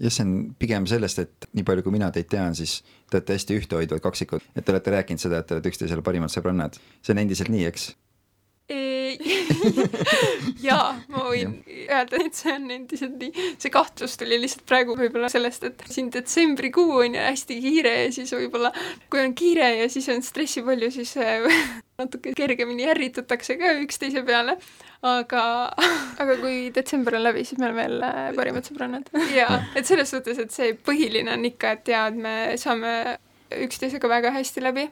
jah, 0.00 0.12
see 0.12 0.24
on 0.26 0.34
pigem 0.58 0.86
sellest, 0.86 1.18
et 1.24 1.48
nii 1.56 1.64
palju, 1.64 1.86
kui 1.86 1.96
mina 1.96 2.10
teid 2.12 2.28
tean, 2.32 2.54
siis 2.54 2.82
te 3.10 3.18
olete 3.18 3.38
hästi 3.38 3.60
ühtehoidvad 3.62 4.02
kaksikud, 4.04 4.44
et 4.54 4.64
te 4.64 4.74
olete 4.74 4.92
rääkinud 4.92 5.22
seda, 5.22 5.40
et 5.40 5.48
te 5.48 5.56
olete 5.56 5.72
üksteisele 5.72 6.04
parimad 6.04 6.32
sõbrannad. 6.32 6.76
see 7.02 7.16
on 7.16 7.22
endiselt 7.24 7.52
nii, 7.52 7.64
eks? 7.70 7.94
jaa, 10.66 10.96
ma 11.12 11.24
võin 11.28 11.56
öelda, 11.66 12.20
et 12.22 12.36
see 12.36 12.52
on 12.54 12.68
endiselt 12.74 13.16
nii. 13.20 13.46
see 13.62 13.72
kahtlus 13.74 14.16
tuli 14.20 14.38
lihtsalt 14.40 14.66
praegu 14.68 14.96
võib-olla 14.98 15.30
sellest, 15.32 15.66
et 15.68 15.84
siin 15.90 16.10
detsembrikuu 16.14 17.00
on 17.02 17.16
ju 17.16 17.24
hästi 17.24 17.58
kiire 17.62 17.94
ja 18.04 18.12
siis 18.14 18.32
võib-olla 18.36 18.72
kui 19.12 19.22
on 19.22 19.34
kiire 19.38 19.72
ja 19.82 19.88
siis 19.92 20.08
on 20.12 20.24
stressi 20.26 20.64
palju, 20.66 20.90
siis 20.94 21.16
äh, 21.22 21.46
natuke 22.00 22.34
kergemini 22.36 22.88
ärritutakse 22.92 23.58
ka 23.60 23.72
üksteise 23.82 24.24
peale, 24.26 24.56
aga 25.06 25.42
aga 26.22 26.38
kui 26.42 26.70
detsember 26.74 27.18
on 27.18 27.26
läbi, 27.26 27.44
siis 27.48 27.60
me 27.60 27.70
oleme 27.70 27.86
jälle 27.88 28.12
parimad 28.36 28.68
sõbrannad. 28.68 29.10
jaa, 29.34 29.62
et 29.76 29.88
selles 29.88 30.10
suhtes, 30.12 30.40
et 30.42 30.54
see 30.54 30.74
põhiline 30.76 31.32
on 31.32 31.50
ikka, 31.50 31.76
et 31.78 31.94
jaa, 31.94 32.06
et 32.12 32.22
me 32.26 32.36
saame 32.60 32.94
üksteisega 33.66 34.08
väga 34.10 34.32
hästi 34.34 34.64
läbi 34.64 34.88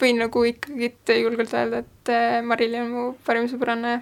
võin 0.00 0.18
nagu 0.22 0.44
ikkagi 0.48 1.20
julgelt 1.22 1.54
öelda, 1.54 1.82
et 1.84 2.12
äh, 2.12 2.40
Marili 2.46 2.80
on 2.80 2.90
mu 2.90 3.04
parim 3.26 3.46
sõbranna 3.50 3.96
ja 3.96 4.00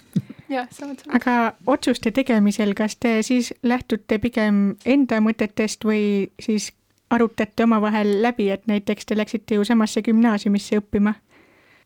jah, 0.56 0.68
samad 0.74 1.02
sõnad. 1.02 1.16
aga 1.18 1.36
otsuste 1.70 2.12
tegemisel, 2.14 2.74
kas 2.78 2.96
te 3.00 3.18
siis 3.26 3.52
lähtute 3.66 4.18
pigem 4.22 4.62
enda 4.84 5.20
mõtetest 5.24 5.86
või 5.88 6.30
siis 6.42 6.70
arutate 7.12 7.66
omavahel 7.66 8.14
läbi, 8.24 8.48
et 8.54 8.64
näiteks 8.70 9.08
te 9.08 9.16
läksite 9.18 9.58
ju 9.58 9.66
samasse 9.68 10.02
gümnaasiumisse 10.04 10.80
õppima? 10.80 11.14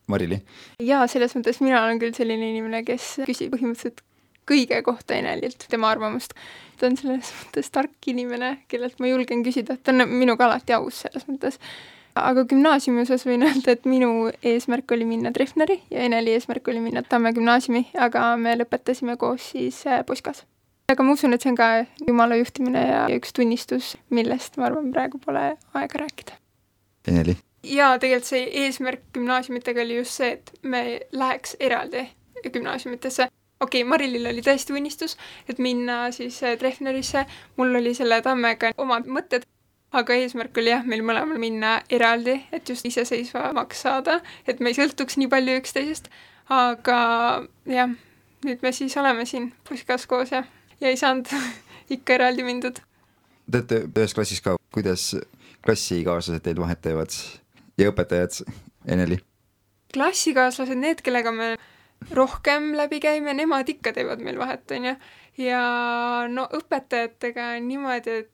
Marili? 0.07 0.39
jaa, 0.83 1.07
selles 1.11 1.35
mõttes 1.35 1.59
mina 1.65 1.83
olen 1.83 1.99
küll 2.03 2.15
selline 2.15 2.53
inimene, 2.53 2.85
kes 2.87 3.17
küsib 3.27 3.55
põhimõtteliselt 3.57 4.05
kõige 4.47 4.79
kohta 4.87 5.17
Enelilt 5.17 5.67
tema 5.71 5.91
arvamust. 5.91 6.37
ta 6.79 6.87
on 6.87 6.97
selles 6.97 7.33
mõttes 7.41 7.73
tark 7.75 8.11
inimene, 8.13 8.59
kellelt 8.71 9.01
ma 9.03 9.11
julgen 9.11 9.43
küsida, 9.43 9.77
ta 9.83 9.95
on 9.95 10.07
minuga 10.13 10.47
alati 10.47 10.77
aus 10.77 11.03
selles 11.03 11.27
mõttes 11.27 11.59
aga 12.17 12.45
gümnaasiumi 12.49 13.05
osas 13.05 13.27
võin 13.29 13.45
öelda, 13.47 13.75
et 13.77 13.87
minu 13.89 14.31
eesmärk 14.47 14.93
oli 14.97 15.07
minna 15.09 15.33
Treffneri 15.35 15.79
ja 15.91 16.05
Eneli 16.07 16.35
eesmärk 16.37 16.69
oli 16.73 16.81
minna 16.81 17.03
Tamme 17.07 17.33
gümnaasiumi, 17.37 17.87
aga 18.07 18.29
me 18.41 18.57
lõpetasime 18.61 19.17
koos 19.21 19.51
siis 19.53 19.83
äh, 19.87 20.03
Poskas. 20.07 20.45
aga 20.93 21.03
ma 21.03 21.17
usun, 21.17 21.35
et 21.35 21.43
see 21.43 21.53
on 21.53 21.59
ka 21.59 21.71
jumala 22.07 22.39
juhtimine 22.41 22.83
ja 22.89 23.07
üks 23.17 23.35
tunnistus, 23.37 23.95
millest 24.11 24.57
ma 24.57 24.71
arvan, 24.71 24.93
praegu 24.95 25.21
pole 25.23 25.49
aega 25.75 26.03
rääkida. 26.05 26.39
Eneli? 27.09 27.37
jaa, 27.67 27.97
tegelikult 27.99 28.31
see 28.31 28.45
eesmärk 28.65 29.09
gümnaasiumitega 29.15 29.83
oli 29.83 29.99
just 30.01 30.21
see, 30.21 30.37
et 30.39 30.53
me 30.63 31.01
läheks 31.13 31.57
eraldi 31.61 32.09
gümnaasiumitesse 32.45 33.29
okei 33.61 33.83
okay,, 33.83 33.89
Marilil 33.89 34.29
oli 34.31 34.45
tõesti 34.45 34.75
unistus, 34.77 35.17
et 35.49 35.61
minna 35.63 36.07
siis 36.13 36.39
äh, 36.45 36.57
Treffnerisse, 36.61 37.27
mul 37.57 37.75
oli 37.81 37.95
selle 37.97 38.21
Tammega 38.23 38.73
omad 38.77 39.09
mõtted, 39.09 39.47
aga 39.93 40.17
eesmärk 40.19 40.59
oli 40.59 40.73
jah, 40.73 40.85
meil 40.87 41.05
mõlemal 41.07 41.39
minna 41.41 41.77
eraldi, 41.93 42.41
et 42.53 42.69
just 42.69 42.87
iseseisvamaks 42.89 43.85
saada, 43.87 44.21
et 44.47 44.61
me 44.61 44.73
ei 44.73 44.79
sõltuks 44.79 45.19
nii 45.21 45.31
palju 45.33 45.61
üksteisest, 45.61 46.11
aga 46.53 46.99
jah, 47.71 47.95
nüüd 48.47 48.63
me 48.63 48.73
siis 48.75 48.97
oleme 49.01 49.27
siin 49.29 49.53
Puskas 49.69 50.07
koos 50.11 50.35
ja, 50.35 50.45
ja 50.81 50.93
ei 50.93 50.99
saanud 51.01 51.31
ikka 51.97 52.19
eraldi 52.19 52.47
mindud. 52.47 52.83
Te 53.47 53.63
olete 53.63 53.83
ühes 53.87 54.15
klassis 54.17 54.43
ka, 54.43 54.57
kuidas 54.75 55.13
klassikaaslased 55.67 56.43
teil 56.43 56.59
vahet 56.61 56.83
teevad 56.83 57.15
ja 57.79 57.91
õpetajad, 57.93 58.43
Eneli? 58.87 59.21
klassikaaslased, 59.97 60.77
need, 60.77 61.01
kellega 61.05 61.33
me 61.33 61.55
rohkem 62.15 62.75
läbi 62.77 63.01
käime, 63.01 63.33
nemad 63.35 63.69
ikka 63.71 63.95
teevad 63.97 64.21
meil 64.23 64.39
vahet, 64.39 64.67
on 64.77 64.91
ju. 64.91 64.95
ja 65.47 65.61
no 66.29 66.47
õpetajatega 66.59 67.55
on 67.57 67.69
niimoodi, 67.71 68.19
et 68.25 68.33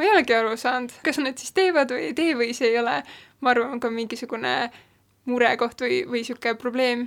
ma 0.00 0.06
ei 0.06 0.14
olegi 0.14 0.32
aru 0.32 0.54
saanud, 0.56 0.94
kas 1.04 1.18
nad 1.20 1.36
siis 1.36 1.52
teevad 1.52 1.90
või 1.92 2.06
ei 2.08 2.14
tee 2.16 2.32
või 2.38 2.54
see 2.56 2.70
ei 2.72 2.78
ole, 2.80 3.02
ma 3.44 3.52
arvan, 3.52 3.80
ka 3.82 3.90
mingisugune 3.92 4.54
murekoht 5.28 5.82
või, 5.84 5.98
või 6.08 6.22
niisugune 6.22 6.56
probleem, 6.56 7.02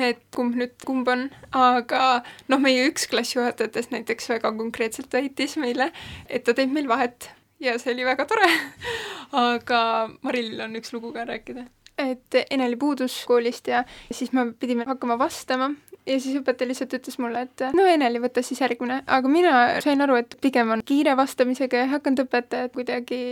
et 0.00 0.22
kumb 0.32 0.56
nüüd 0.56 0.72
kumb 0.88 1.10
on, 1.12 1.26
aga 1.52 2.22
noh, 2.48 2.62
meie 2.64 2.86
üks 2.88 3.04
klassijuhatajatest 3.12 3.92
näiteks 3.92 4.30
väga 4.32 4.54
konkreetselt 4.56 5.12
väitis 5.12 5.58
meile, 5.60 5.90
et 6.24 6.48
ta 6.48 6.56
teeb 6.56 6.72
meil 6.72 6.88
vahet. 6.88 7.28
Ja 7.60 7.76
see 7.78 7.92
oli 7.92 8.08
väga 8.08 8.24
tore. 8.26 8.48
Aga 9.38 9.82
Marilil 10.24 10.64
on 10.64 10.80
üks 10.80 10.90
lugu 10.96 11.12
ka 11.14 11.22
rääkida. 11.28 11.68
Et 12.00 12.40
Eneli 12.50 12.74
puudus 12.80 13.20
koolist 13.28 13.68
ja 13.70 13.84
siis 14.10 14.32
me 14.34 14.48
pidime 14.58 14.88
hakkama 14.88 15.14
vastama 15.20 15.68
ja 16.06 16.18
siis 16.20 16.36
õpetaja 16.40 16.68
lihtsalt 16.68 16.94
ütles 16.98 17.18
mulle, 17.22 17.46
et 17.46 17.64
no 17.76 17.86
Eneli, 17.86 18.20
võta 18.22 18.42
siis 18.44 18.60
järgmine, 18.60 19.02
aga 19.06 19.30
mina 19.30 19.54
sain 19.84 20.00
aru, 20.02 20.18
et 20.22 20.36
pigem 20.42 20.74
on 20.74 20.82
kiire 20.86 21.16
vastamisega 21.18 21.82
ja 21.82 21.88
ei 21.88 21.94
hakanud 21.94 22.24
õpetajat 22.26 22.74
kuidagi 22.74 23.22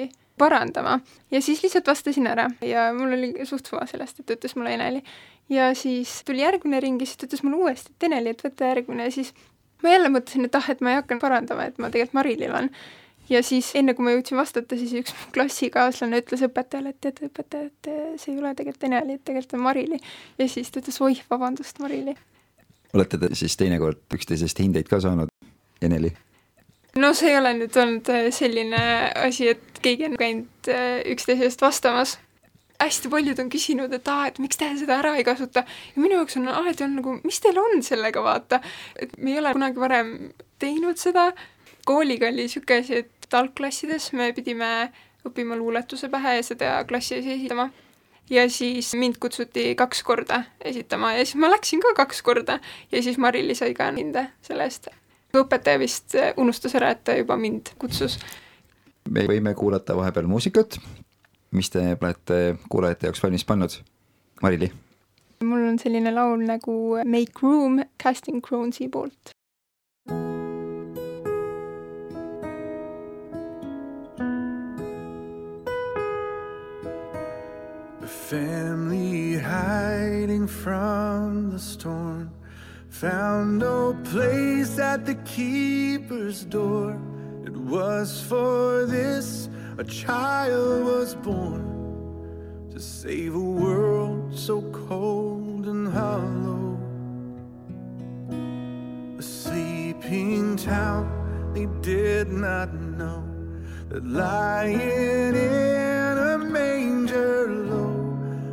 parandama. 0.40 1.00
ja 1.30 1.42
siis 1.42 1.62
lihtsalt 1.62 1.86
vastasin 1.86 2.26
ära 2.26 2.48
ja 2.64 2.90
mul 2.96 3.12
oli 3.18 3.32
suht 3.44 3.66
suva 3.66 3.86
sellest, 3.90 4.20
et 4.20 4.36
ütles 4.36 4.56
mulle 4.56 4.74
Eneli. 4.74 5.02
ja 5.48 5.74
siis 5.74 6.22
tuli 6.24 6.44
järgmine 6.44 6.80
ring 6.80 7.00
ja 7.00 7.06
siis 7.06 7.20
ta 7.20 7.28
ütles 7.28 7.44
mulle 7.44 7.64
uuesti, 7.64 7.92
et 7.92 8.08
Eneli, 8.08 8.34
et 8.34 8.44
võta 8.46 8.70
järgmine 8.72 9.10
ja 9.10 9.14
siis 9.18 9.34
ma 9.82 9.94
jälle 9.94 10.08
mõtlesin, 10.12 10.46
et 10.48 10.56
ah, 10.56 10.70
et 10.70 10.80
ma 10.80 10.94
ei 10.94 11.00
hakka 11.00 11.20
parandama, 11.20 11.68
et 11.68 11.78
ma 11.78 11.90
tegelikult 11.90 12.18
Marilil 12.20 12.56
on. 12.62 12.70
ja 13.30 13.42
siis 13.46 13.70
enne, 13.78 13.94
kui 13.94 14.06
ma 14.06 14.14
jõudsin 14.16 14.40
vastata, 14.40 14.78
siis 14.80 14.94
üks 15.02 15.14
klassikaaslane 15.34 16.22
ütles 16.22 16.42
õpetajale, 16.48 16.94
et 16.94 17.00
tead, 17.04 17.22
õpetaja, 17.28 17.68
et 17.70 17.92
see 18.22 18.34
ei 18.34 18.40
ole 18.40 18.54
tegelikult 18.54 18.88
Eneli, 18.88 19.18
et 19.18 19.24
tegelikult 19.24 19.58
on 19.58 19.64
Marili. 19.68 20.00
ja 20.38 20.48
siis 20.48 20.70
ta 20.70 20.82
ütles, 20.82 21.00
oih, 21.04 21.24
vabandust, 21.30 21.78
Marili. 21.84 22.16
Olete 22.94 23.18
te 23.18 23.34
siis 23.38 23.56
teinekord 23.56 24.02
üksteisest 24.14 24.58
hindeid 24.62 24.88
ka 24.90 25.00
saanud, 25.00 25.30
Eneli? 25.82 26.12
no 26.98 27.12
see 27.14 27.30
ei 27.30 27.38
ole 27.38 27.54
nüüd 27.58 27.76
olnud 27.78 28.08
selline 28.34 28.82
asi, 29.26 29.52
et 29.54 29.78
keegi 29.82 30.10
on 30.10 30.18
käinud 30.20 30.72
äh, 30.72 30.98
üksteise 31.12 31.46
eest 31.46 31.62
vastamas 31.62 32.18
hästi 32.80 33.10
paljud 33.12 33.38
on 33.42 33.50
küsinud, 33.52 33.92
et 33.92 34.08
aa, 34.08 34.28
et 34.30 34.38
miks 34.40 34.58
te 34.60 34.68
seda 34.78 34.98
ära 35.02 35.12
ei 35.18 35.24
kasuta 35.26 35.64
ja 35.66 36.00
minu 36.00 36.16
jaoks 36.20 36.38
on 36.40 36.48
alati 36.48 36.86
olnud 36.86 37.02
nagu, 37.02 37.16
mis 37.26 37.40
teil 37.42 37.58
on 37.60 37.82
sellega, 37.84 38.22
vaata. 38.24 38.60
et 38.96 39.12
me 39.18 39.34
ei 39.34 39.40
ole 39.42 39.52
kunagi 39.56 39.82
varem 39.82 40.14
teinud 40.62 41.00
seda, 41.00 41.30
kooliga 41.88 42.30
oli 42.30 42.46
niisugune 42.46 42.80
asi, 42.84 43.02
et 43.04 43.36
algklassides 43.36 44.10
me 44.16 44.30
pidime 44.36 44.70
õppima 45.28 45.58
luuletuse 45.58 46.08
pähe 46.12 46.38
ja 46.38 46.46
seda 46.46 46.72
klassi 46.88 47.18
ees 47.18 47.28
esitama. 47.36 47.68
Ja 48.30 48.46
siis 48.50 48.94
mind 48.94 49.18
kutsuti 49.20 49.74
kaks 49.74 50.02
korda 50.02 50.42
esitama 50.64 51.12
ja 51.18 51.24
siis 51.24 51.36
ma 51.40 51.50
läksin 51.50 51.82
ka 51.84 51.94
kaks 52.04 52.22
korda 52.22 52.60
ja 52.92 53.02
siis 53.02 53.18
Marili 53.18 53.54
sai 53.54 53.74
ka 53.74 53.90
hinde 53.92 54.28
selle 54.42 54.64
eest. 54.64 54.88
õpetaja 55.36 55.78
vist 55.78 56.16
unustas 56.36 56.74
ära, 56.74 56.90
et 56.90 57.04
ta 57.04 57.14
juba 57.14 57.36
mind 57.36 57.74
kutsus. 57.78 58.18
me 59.10 59.26
võime 59.26 59.54
kuulata 59.54 59.96
vahepeal 59.96 60.26
muusikat 60.26 60.80
mis 61.50 61.70
te 61.70 61.82
olete 62.02 62.56
kuulajate 62.68 63.06
jaoks 63.06 63.22
valmis 63.22 63.44
pannud? 63.44 63.80
Marili? 64.42 64.72
mul 65.44 65.68
on 65.70 65.78
selline 65.78 66.12
laul 66.14 66.44
nagu 66.44 66.74
Make 67.04 67.42
Room 67.42 67.80
Casting 68.02 68.44
Cronesi 68.44 68.88
poolt. 68.88 69.32
A 70.10 70.39
family 78.30 79.36
hiding 79.36 80.46
from 80.46 81.50
the 81.50 81.58
storm 81.58 82.30
found 82.88 83.58
no 83.58 83.92
place 84.04 84.78
at 84.78 85.04
the 85.04 85.16
keeper's 85.24 86.44
door. 86.44 86.96
It 87.44 87.56
was 87.56 88.22
for 88.22 88.86
this 88.86 89.48
a 89.78 89.82
child 89.82 90.84
was 90.84 91.16
born 91.16 92.68
to 92.70 92.78
save 92.78 93.34
a 93.34 93.40
world 93.64 94.38
so 94.38 94.62
cold 94.70 95.66
and 95.66 95.88
hollow. 95.88 96.78
A 99.18 99.22
sleeping 99.22 100.54
town 100.54 101.50
they 101.52 101.66
did 101.82 102.28
not 102.28 102.72
know 102.74 103.24
that 103.88 104.06
lying 104.06 105.34
in 105.34 106.16
a 106.16 106.38
manger 106.38 107.69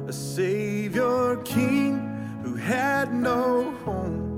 a 0.07 0.13
Savior 0.13 1.35
King 1.43 1.99
who 2.41 2.55
had 2.55 3.13
no 3.13 3.71
home 3.83 4.29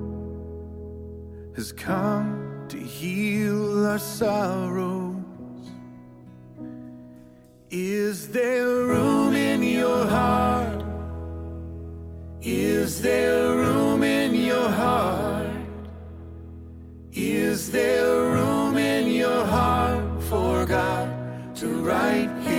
has 1.55 1.71
come 1.71 2.65
to 2.69 2.77
heal 2.77 3.85
our 3.85 3.99
sorrows. 3.99 5.15
Is 7.69 8.29
there 8.29 8.65
room 8.65 9.35
in 9.35 9.61
your 9.61 10.07
heart? 10.07 10.83
Is 12.41 12.99
there 13.03 13.55
room 13.55 14.01
in 14.01 14.33
your 14.33 14.69
heart? 14.69 15.45
Is 17.11 17.71
there 17.71 18.15
room 18.31 18.75
in 18.75 19.07
your 19.07 19.45
heart 19.45 20.23
for 20.23 20.65
God 20.65 21.55
to 21.57 21.67
write 21.67 22.31
his 22.41 22.58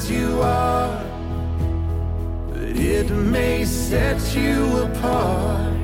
as 0.00 0.10
you 0.10 0.40
are, 0.40 1.04
but 2.48 2.62
it 2.62 3.10
may 3.10 3.64
set 3.66 4.18
you 4.34 4.78
apart 4.78 5.74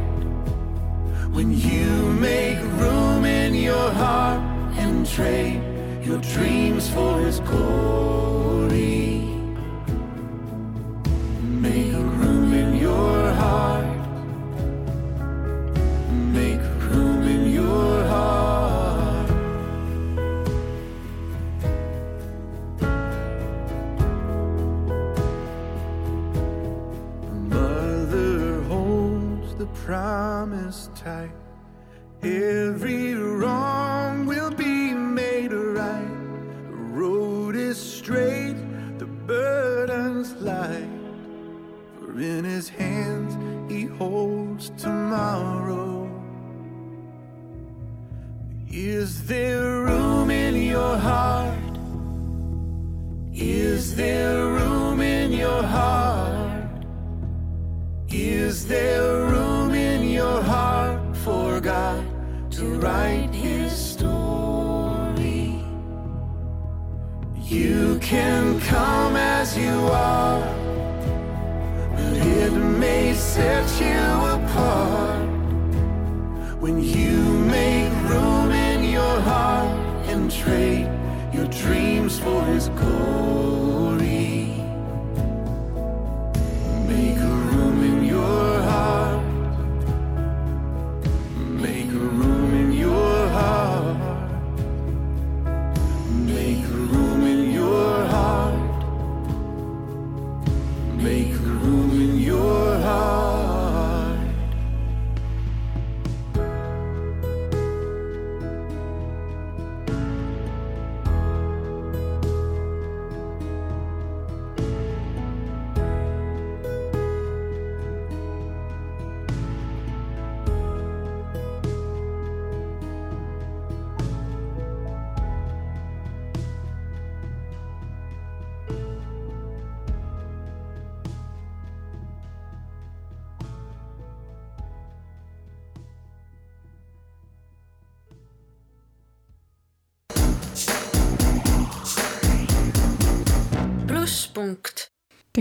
when 1.35 1.53
you 1.53 1.91
make 2.29 2.59
room 2.81 3.27
in 3.27 3.55
your 3.55 3.91
heart 3.91 4.41
and 4.79 5.07
trade 5.07 5.61
your 6.03 6.19
dreams 6.35 6.89
for 6.89 7.21
his 7.21 7.41
glory. 7.41 8.36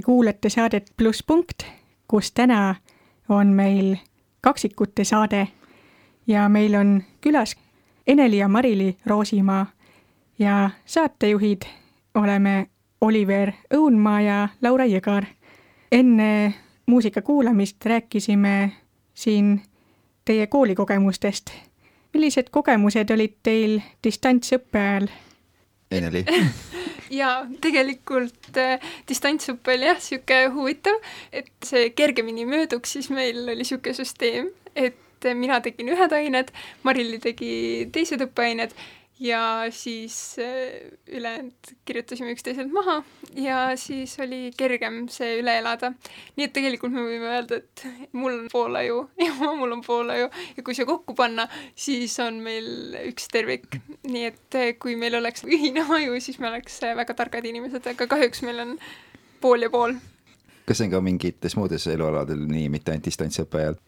Kuulate 0.05 0.49
saadet 0.49 0.91
Plusspunkt, 0.97 1.63
kus 2.07 2.31
täna 2.31 2.75
on 3.29 3.47
meil 3.47 3.95
kaksikute 4.41 5.03
saade 5.03 5.47
ja 6.27 6.49
meil 6.49 6.75
on 6.75 7.03
külas 7.21 7.55
Eneli 8.07 8.37
ja 8.37 8.47
Marili 8.47 8.97
Roosimaa 9.05 9.65
ja 10.39 10.69
saatejuhid 10.85 11.61
oleme 12.15 12.67
Oliver 13.01 13.51
Õunmaa 13.73 14.21
ja 14.21 14.49
Laura 14.61 14.85
Jõgar. 14.85 15.25
enne 15.91 16.53
muusika 16.85 17.21
kuulamist 17.21 17.85
rääkisime 17.85 18.71
siin 19.13 19.61
teie 20.25 20.47
koolikogemustest. 20.47 21.49
millised 22.13 22.49
kogemused 22.51 23.09
olid 23.09 23.37
teil 23.43 23.81
distantsõppe 24.03 24.79
ajal? 24.79 25.07
Eneli 25.91 26.25
ja 27.13 27.31
tegelikult 27.61 28.57
äh, 28.61 28.83
distantsõpe 29.09 29.75
oli 29.75 29.89
jah, 29.89 29.99
niisugune 30.01 30.51
huvitav, 30.55 30.99
et 31.31 31.51
see 31.65 31.89
kergemini 31.97 32.47
mööduks, 32.49 32.95
siis 32.97 33.09
meil 33.13 33.43
oli 33.45 33.63
niisugune 33.63 33.97
süsteem, 33.97 34.51
et 34.75 35.01
mina 35.33 35.59
tegin 35.63 35.89
ühed 35.93 36.13
ained, 36.13 36.51
Marili 36.85 37.17
tegi 37.23 37.87
teised 37.93 38.21
õppeained 38.21 38.75
ja 39.19 39.65
siis 39.71 40.35
äh, 40.39 40.91
ülejäänud 41.07 41.53
kirjutasime 41.85 42.31
üksteiselt 42.31 42.71
maha 42.71 43.03
ja 43.35 43.71
siis 43.75 44.17
oli 44.19 44.51
kergem 44.57 45.05
see 45.09 45.39
üle 45.39 45.57
elada. 45.59 45.93
nii 46.35 46.47
et 46.47 46.53
tegelikult 46.53 46.91
me 46.91 47.05
võime 47.05 47.29
öelda, 47.31 47.61
et 47.61 47.85
mul 48.11 48.33
on 48.41 48.49
pool 48.51 48.75
aju 48.75 48.99
ja 49.25 49.31
mul 49.55 49.77
on 49.77 49.83
pool 49.85 50.11
aju 50.11 50.27
ja 50.57 50.63
kui 50.63 50.75
see 50.75 50.87
kokku 50.89 51.15
panna, 51.15 51.47
siis 51.75 52.17
on 52.19 52.41
meil 52.43 52.97
üks 53.05 53.31
tervik. 53.31 53.79
nii 54.03 54.25
et 54.33 54.59
äh, 54.59 54.73
kui 54.79 54.99
meil 54.99 55.15
oleks 55.21 55.47
ühine 55.47 55.87
aju, 55.87 56.19
siis 56.19 56.39
me 56.39 56.51
oleks 56.51 56.81
äh, 56.83 56.95
väga 56.97 57.15
targad 57.15 57.47
inimesed, 57.47 57.87
aga 57.95 58.07
kahjuks 58.11 58.43
meil 58.43 58.59
on 58.67 58.77
pool 59.41 59.63
ja 59.63 59.71
pool. 59.71 59.95
kas 60.67 60.81
see 60.81 60.89
on 60.89 60.97
ka 60.97 61.03
mingites 61.05 61.55
muudes 61.55 61.87
elualadel 61.87 62.47
nii, 62.51 62.67
mitte 62.73 62.91
ainult 62.91 63.07
distantsõppe 63.07 63.63
ajal? 63.63 63.79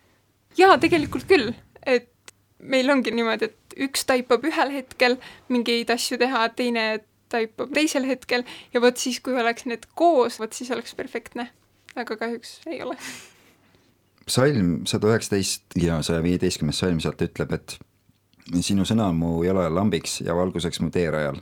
jaa, 0.58 0.78
tegelikult 0.80 1.28
küll, 1.28 1.52
et 1.84 2.14
meil 2.60 2.90
ongi 2.90 3.14
niimoodi, 3.14 3.52
et 3.52 3.78
üks 3.88 4.06
taipab 4.10 4.46
ühel 4.48 4.74
hetkel 4.74 5.18
mingeid 5.54 5.92
asju 5.94 6.18
teha, 6.22 6.48
teine 6.58 6.88
taipab 7.32 7.74
teisel 7.76 8.08
hetkel 8.08 8.46
ja 8.74 8.82
vot 8.84 9.00
siis, 9.00 9.20
kui 9.24 9.36
oleks 9.38 9.68
need 9.68 9.86
koos, 10.00 10.40
vot 10.42 10.54
siis 10.54 10.72
oleks 10.74 10.96
perfektne. 10.98 11.50
aga 11.98 12.18
kahjuks 12.18 12.60
ei 12.70 12.82
ole. 12.86 12.96
salm 14.28 14.86
sada 14.86 15.10
üheksateist 15.12 15.78
ja 15.82 16.02
saja 16.02 16.24
viieteistkümnes 16.24 16.80
salm 16.80 17.00
sealt 17.04 17.22
ütleb, 17.22 17.54
et 17.54 17.78
sinu 18.62 18.86
sõna 18.88 19.10
on 19.12 19.18
mu 19.20 19.32
jalajal 19.44 19.76
lambiks 19.76 20.22
ja 20.22 20.36
valguseks 20.36 20.82
mu 20.82 20.90
teerajal. 20.94 21.42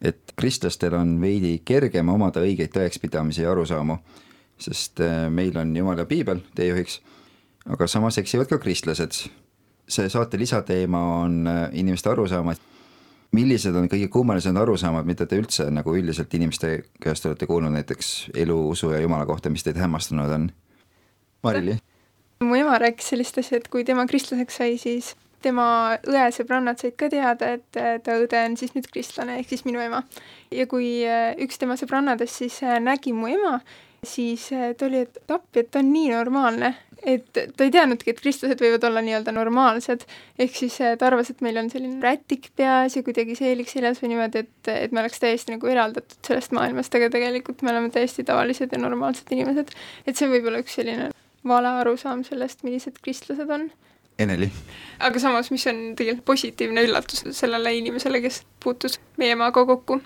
et 0.00 0.32
kristlastel 0.36 0.94
on 0.94 1.20
veidi 1.20 1.58
kergem 1.64 2.08
omada 2.08 2.40
õigeid 2.40 2.70
tõekspidamisi 2.70 3.42
ja 3.42 3.50
arusaamu, 3.50 3.98
sest 4.58 5.00
äh, 5.02 5.26
meil 5.30 5.56
on 5.58 5.76
Jumal 5.76 5.98
ja 5.98 6.06
piibel 6.06 6.40
teejuhiks, 6.54 7.00
aga 7.66 7.86
samas 7.86 8.18
eksivad 8.18 8.46
ka 8.48 8.58
kristlased 8.62 9.26
see 9.88 10.08
saate 10.12 10.38
lisateema 10.38 11.00
on 11.22 11.46
äh, 11.46 11.68
inimeste 11.72 12.10
arusaamad. 12.10 12.56
millised 13.32 13.74
on 13.76 13.90
kõige 13.92 14.06
kummalisemad 14.08 14.62
arusaamad, 14.62 15.04
mida 15.04 15.26
te 15.28 15.36
üldse 15.36 15.66
nagu 15.70 15.92
üldiselt 15.92 16.32
inimeste 16.34 16.70
käest 16.96 17.26
olete 17.28 17.46
kuulnud 17.46 17.74
näiteks 17.74 18.30
elu, 18.34 18.56
usu 18.70 18.94
ja 18.94 19.02
jumala 19.02 19.26
kohta, 19.28 19.50
mis 19.52 19.64
teid 19.64 19.76
hämmastanud 19.76 20.32
on? 20.32 20.46
Marili? 21.44 21.76
mu 22.40 22.56
ema 22.56 22.78
rääkis 22.78 23.10
sellist 23.12 23.38
asja, 23.38 23.58
et 23.58 23.68
kui 23.68 23.84
tema 23.84 24.06
kristlaseks 24.06 24.56
sai, 24.56 24.78
siis 24.80 25.12
tema 25.44 25.98
õe 26.08 26.24
sõbrannad 26.32 26.80
said 26.80 26.96
ka 26.96 27.10
teada, 27.12 27.52
et 27.58 27.76
äh, 27.76 27.98
ta 28.00 28.16
õde 28.22 28.40
on 28.48 28.56
siis 28.56 28.72
nüüd 28.76 28.88
kristlane, 28.92 29.36
ehk 29.42 29.52
siis 29.52 29.66
minu 29.68 29.82
ema. 29.84 30.02
ja 30.50 30.66
kui 30.70 31.02
äh, 31.04 31.34
üks 31.44 31.60
tema 31.60 31.76
sõbrannadest 31.76 32.40
siis 32.40 32.62
nägi 32.80 33.12
mu 33.12 33.28
ema, 33.28 33.58
siis 34.06 34.48
ta 34.48 34.88
oli, 34.88 35.04
et 35.04 35.20
appi, 35.28 35.66
et 35.66 35.70
ta 35.70 35.82
on 35.84 35.92
nii 35.92 36.14
normaalne, 36.14 36.74
et 37.02 37.26
ta 37.32 37.64
ei 37.64 37.70
teadnudki, 37.74 38.10
et 38.10 38.20
kristlased 38.20 38.60
võivad 38.62 38.84
olla 38.88 39.02
nii-öelda 39.04 39.32
normaalsed, 39.34 40.04
ehk 40.38 40.56
siis 40.56 40.78
ta 40.80 41.06
arvas, 41.06 41.30
et 41.30 41.42
meil 41.44 41.60
on 41.60 41.70
selline 41.70 42.00
rätik 42.02 42.50
peas 42.58 42.96
ja 42.96 43.04
kuidagi 43.06 43.36
seelik 43.38 43.70
seljas 43.70 44.02
või 44.02 44.14
niimoodi, 44.14 44.44
et, 44.46 44.72
et 44.72 44.94
me 44.94 45.04
oleks 45.04 45.22
täiesti 45.22 45.54
nagu 45.54 45.70
eraldatud 45.70 46.18
sellest 46.26 46.54
maailmast, 46.56 46.94
aga 46.98 47.10
tegelikult 47.14 47.62
me 47.62 47.72
oleme 47.74 47.92
täiesti 47.94 48.26
tavalised 48.28 48.74
ja 48.74 48.82
normaalsed 48.82 49.30
inimesed. 49.34 49.74
et 50.06 50.16
see 50.16 50.26
on 50.26 50.34
võib-olla 50.34 50.62
üks 50.64 50.78
selline 50.80 51.10
vale 51.48 51.70
arusaam 51.80 52.24
sellest, 52.26 52.64
millised 52.66 52.98
kristlased 53.02 53.50
on. 53.50 53.68
Eneli? 54.18 54.50
aga 54.98 55.20
samas, 55.22 55.52
mis 55.54 55.66
on 55.70 55.92
tegelikult 55.98 56.26
positiivne 56.32 56.82
üllatus 56.88 57.22
sellele 57.38 57.76
inimesele, 57.78 58.20
kes 58.24 58.42
puutus 58.64 58.98
meie 59.16 59.36
emaga 59.36 59.62
kokku. 59.66 60.00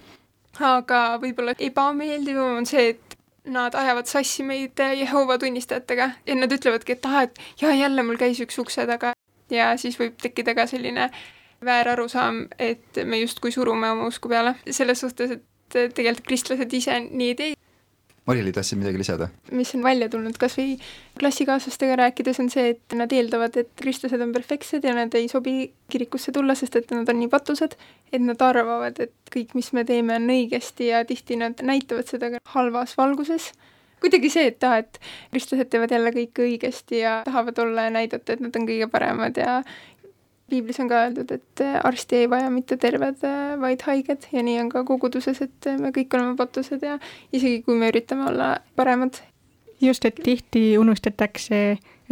aga 0.60 0.98
võib-olla 1.22 1.54
ebameeldivam 1.58 2.58
on 2.60 2.68
see, 2.68 2.90
et 2.92 3.01
nad 3.44 3.74
ajavad 3.74 4.06
sassi 4.06 4.44
meid 4.46 4.78
Jehova 4.98 5.38
tunnistajatega 5.38 6.10
ja 6.26 6.34
nad 6.38 6.52
ütlevadki, 6.52 6.96
et 6.96 7.06
ah, 7.06 7.22
et 7.22 7.38
jaa, 7.60 7.74
jälle 7.74 8.02
mul 8.06 8.20
käis 8.20 8.40
üks 8.44 8.58
ukse 8.62 8.86
taga 8.86 9.14
ja 9.50 9.72
siis 9.76 9.98
võib 10.00 10.18
tekkida 10.22 10.54
ka 10.54 10.66
selline 10.70 11.10
väärarusaam, 11.64 12.46
et 12.58 13.02
me 13.04 13.18
justkui 13.22 13.52
surume 13.52 13.90
oma 13.90 14.06
usku 14.10 14.28
peale. 14.28 14.54
selles 14.70 15.00
suhtes, 15.00 15.30
et 15.30 15.94
tegelikult 15.94 16.26
kristlased 16.26 16.72
ise 16.72 17.00
nii 17.08 17.28
ei 17.28 17.34
tee 17.34 17.52
Mari-Li, 18.26 18.52
tahtsid 18.54 18.78
midagi 18.78 19.00
lisada? 19.00 19.26
mis 19.50 19.72
on 19.74 19.82
välja 19.82 20.06
tulnud 20.10 20.36
kas 20.38 20.54
või 20.58 20.76
klassikaaslastega 21.18 21.96
rääkides, 21.98 22.38
on 22.44 22.50
see, 22.54 22.76
et 22.76 22.94
nad 22.94 23.10
eeldavad, 23.12 23.56
et 23.58 23.72
kristlased 23.80 24.22
on 24.22 24.30
perfektsed 24.34 24.86
ja 24.86 24.94
nad 24.94 25.14
ei 25.18 25.26
sobi 25.30 25.72
kirikusse 25.90 26.34
tulla, 26.34 26.54
sest 26.58 26.78
et 26.78 26.94
nad 26.94 27.10
on 27.10 27.18
nii 27.18 27.30
patused, 27.32 27.74
et 28.12 28.22
nad 28.22 28.46
arvavad, 28.46 29.00
et 29.02 29.34
kõik, 29.34 29.56
mis 29.58 29.72
me 29.74 29.82
teeme, 29.88 30.20
on 30.22 30.30
õigesti 30.36 30.92
ja 30.92 31.02
tihti 31.08 31.40
nad 31.40 31.64
näitavad 31.66 32.06
seda 32.14 32.30
ka 32.36 32.42
halvas 32.54 32.94
valguses. 33.00 33.50
kuidagi 34.02 34.30
see, 34.34 34.46
et 34.50 34.64
aa, 34.66 34.80
et 34.82 35.02
kristlased 35.30 35.68
teevad 35.70 35.90
jälle 35.94 36.10
kõike 36.14 36.46
õigesti 36.46 37.02
ja 37.02 37.20
tahavad 37.26 37.58
olla 37.62 37.84
ja 37.86 37.96
näidata, 37.98 38.34
et 38.34 38.40
nad 38.42 38.54
on 38.58 38.70
kõige 38.70 38.86
paremad 38.90 39.38
ja 39.38 39.60
piiblis 40.52 40.80
on 40.82 40.90
ka 40.90 41.06
öeldud, 41.06 41.32
et 41.32 41.62
äh, 41.64 41.78
arsti 41.84 42.22
ei 42.22 42.30
vaja 42.30 42.50
mitte 42.52 42.76
terved, 42.80 43.22
äh, 43.24 43.54
vaid 43.60 43.84
haiged 43.88 44.28
ja 44.34 44.44
nii 44.44 44.58
on 44.60 44.70
ka 44.72 44.84
koguduses, 44.88 45.40
et 45.44 45.68
äh, 45.70 45.78
me 45.80 45.92
kõik 45.96 46.12
oleme 46.18 46.36
patused 46.38 46.84
ja 46.84 46.98
isegi 47.32 47.62
kui 47.66 47.78
me 47.80 47.88
üritame 47.92 48.28
olla 48.28 48.54
paremad. 48.76 49.22
just, 49.80 50.04
et 50.04 50.20
tihti 50.22 50.76
unustatakse 50.78 51.62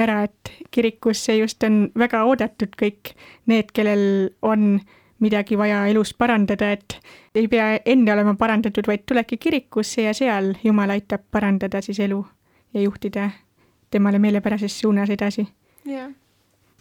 ära, 0.01 0.23
et 0.25 0.53
kirikusse 0.71 1.37
just 1.37 1.63
on 1.69 1.85
väga 1.99 2.25
oodatud 2.27 2.73
kõik 2.81 3.13
need, 3.51 3.71
kellel 3.77 4.33
on 4.43 4.81
midagi 5.21 5.59
vaja 5.61 5.85
elus 5.93 6.15
parandada, 6.17 6.73
et 6.73 6.97
ei 7.37 7.47
pea 7.49 7.75
enne 7.85 8.13
olema 8.13 8.35
parandatud, 8.41 8.89
vaid 8.89 9.05
tulebki 9.07 9.37
kirikusse 9.37 10.09
ja 10.09 10.17
seal 10.17 10.55
Jumal 10.65 10.97
aitab 10.97 11.29
parandada 11.31 11.85
siis 11.85 12.01
elu 12.01 12.25
ja 12.75 12.89
juhtida 12.89 13.29
temale 13.91 14.19
meelepärases 14.19 14.81
suunas 14.81 15.13
edasi. 15.13 15.47
jah 15.85 16.11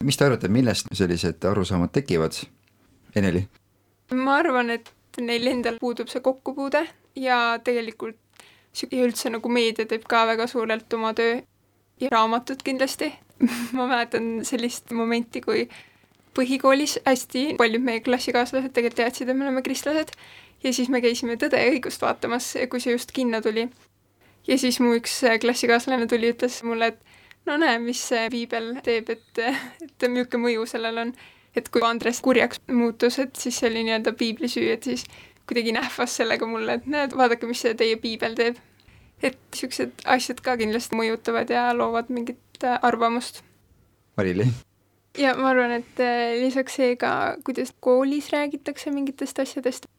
mis 0.03 0.17
te 0.17 0.25
arvate, 0.25 0.47
millest 0.47 0.89
sellised 0.93 1.45
arusaamad 1.45 1.93
tekivad? 1.95 2.37
Eneli? 3.15 3.45
ma 4.15 4.39
arvan, 4.39 4.69
et 4.73 4.89
neil 5.21 5.47
endal 5.51 5.77
puudub 5.81 6.09
see 6.09 6.21
kokkupuude 6.25 6.81
ja 7.19 7.59
tegelikult 7.63 8.17
ja 8.79 9.03
üldse 9.03 9.31
nagu 9.33 9.49
meedia 9.51 9.85
teeb 9.89 10.05
ka 10.09 10.23
väga 10.29 10.47
suurelt 10.47 10.93
oma 10.93 11.11
töö 11.17 11.39
ja 11.99 12.11
raamatud 12.13 12.61
kindlasti 12.65 13.11
ma 13.77 13.87
mäletan 13.89 14.39
sellist 14.47 14.91
momenti, 14.95 15.41
kui 15.41 15.67
põhikoolis 16.37 16.99
hästi 17.05 17.55
paljud 17.59 17.83
meie 17.83 18.03
klassikaaslased 18.05 18.73
tegelikult 18.75 19.01
teadsid, 19.01 19.29
et 19.29 19.37
me 19.37 19.47
oleme 19.47 19.63
kristlased 19.65 20.13
ja 20.63 20.73
siis 20.73 20.89
me 20.89 21.01
käisime 21.03 21.37
Tõde 21.39 21.59
ja 21.59 21.71
õigust 21.73 22.03
vaatamas, 22.03 22.53
kui 22.69 22.83
see 22.83 22.95
just 22.95 23.13
kinno 23.15 23.41
tuli. 23.41 23.69
ja 24.47 24.57
siis 24.57 24.79
mu 24.79 24.93
üks 24.97 25.21
klassikaaslane 25.41 26.07
tuli, 26.07 26.33
ütles 26.33 26.61
mulle, 26.63 26.93
et 26.93 27.08
no 27.45 27.57
näe, 27.57 27.79
mis 27.83 28.01
see 28.11 28.29
piibel 28.33 28.71
teeb, 28.85 29.09
et, 29.15 29.41
et 29.85 30.07
milline 30.07 30.41
mõju 30.43 30.65
sellel 30.69 31.03
on. 31.05 31.13
et 31.57 31.69
kui 31.73 31.81
Andres 31.83 32.21
kurjaks 32.21 32.61
muutus, 32.71 33.19
et 33.19 33.35
siis 33.35 33.57
see 33.57 33.69
oli 33.71 33.83
nii-öelda 33.87 34.13
piibli 34.17 34.47
süü, 34.51 34.69
et 34.73 34.85
siis 34.85 35.05
kuidagi 35.49 35.73
nähvas 35.73 36.15
sellega 36.19 36.47
mulle, 36.47 36.77
et 36.77 36.87
näed, 36.87 37.15
vaadake, 37.17 37.47
mis 37.49 37.61
see 37.65 37.73
teie 37.75 37.97
piibel 37.97 38.37
teeb. 38.37 38.59
et 39.23 39.35
niisugused 39.51 40.05
asjad 40.07 40.39
ka 40.39 40.55
kindlasti 40.61 40.95
mõjutavad 40.95 41.49
ja 41.51 41.65
loovad 41.75 42.07
mingit 42.13 42.63
äh, 42.63 42.77
arvamust. 42.87 43.41
Mari-Li? 44.17 44.45
ja 45.19 45.33
ma 45.35 45.49
arvan, 45.51 45.73
et 45.81 45.99
äh, 45.99 46.37
lisaks 46.39 46.77
see 46.79 46.95
ka, 46.95 47.35
kuidas 47.43 47.73
koolis 47.83 48.29
räägitakse 48.31 48.93
mingitest 48.95 49.41
asjadest, 49.43 49.89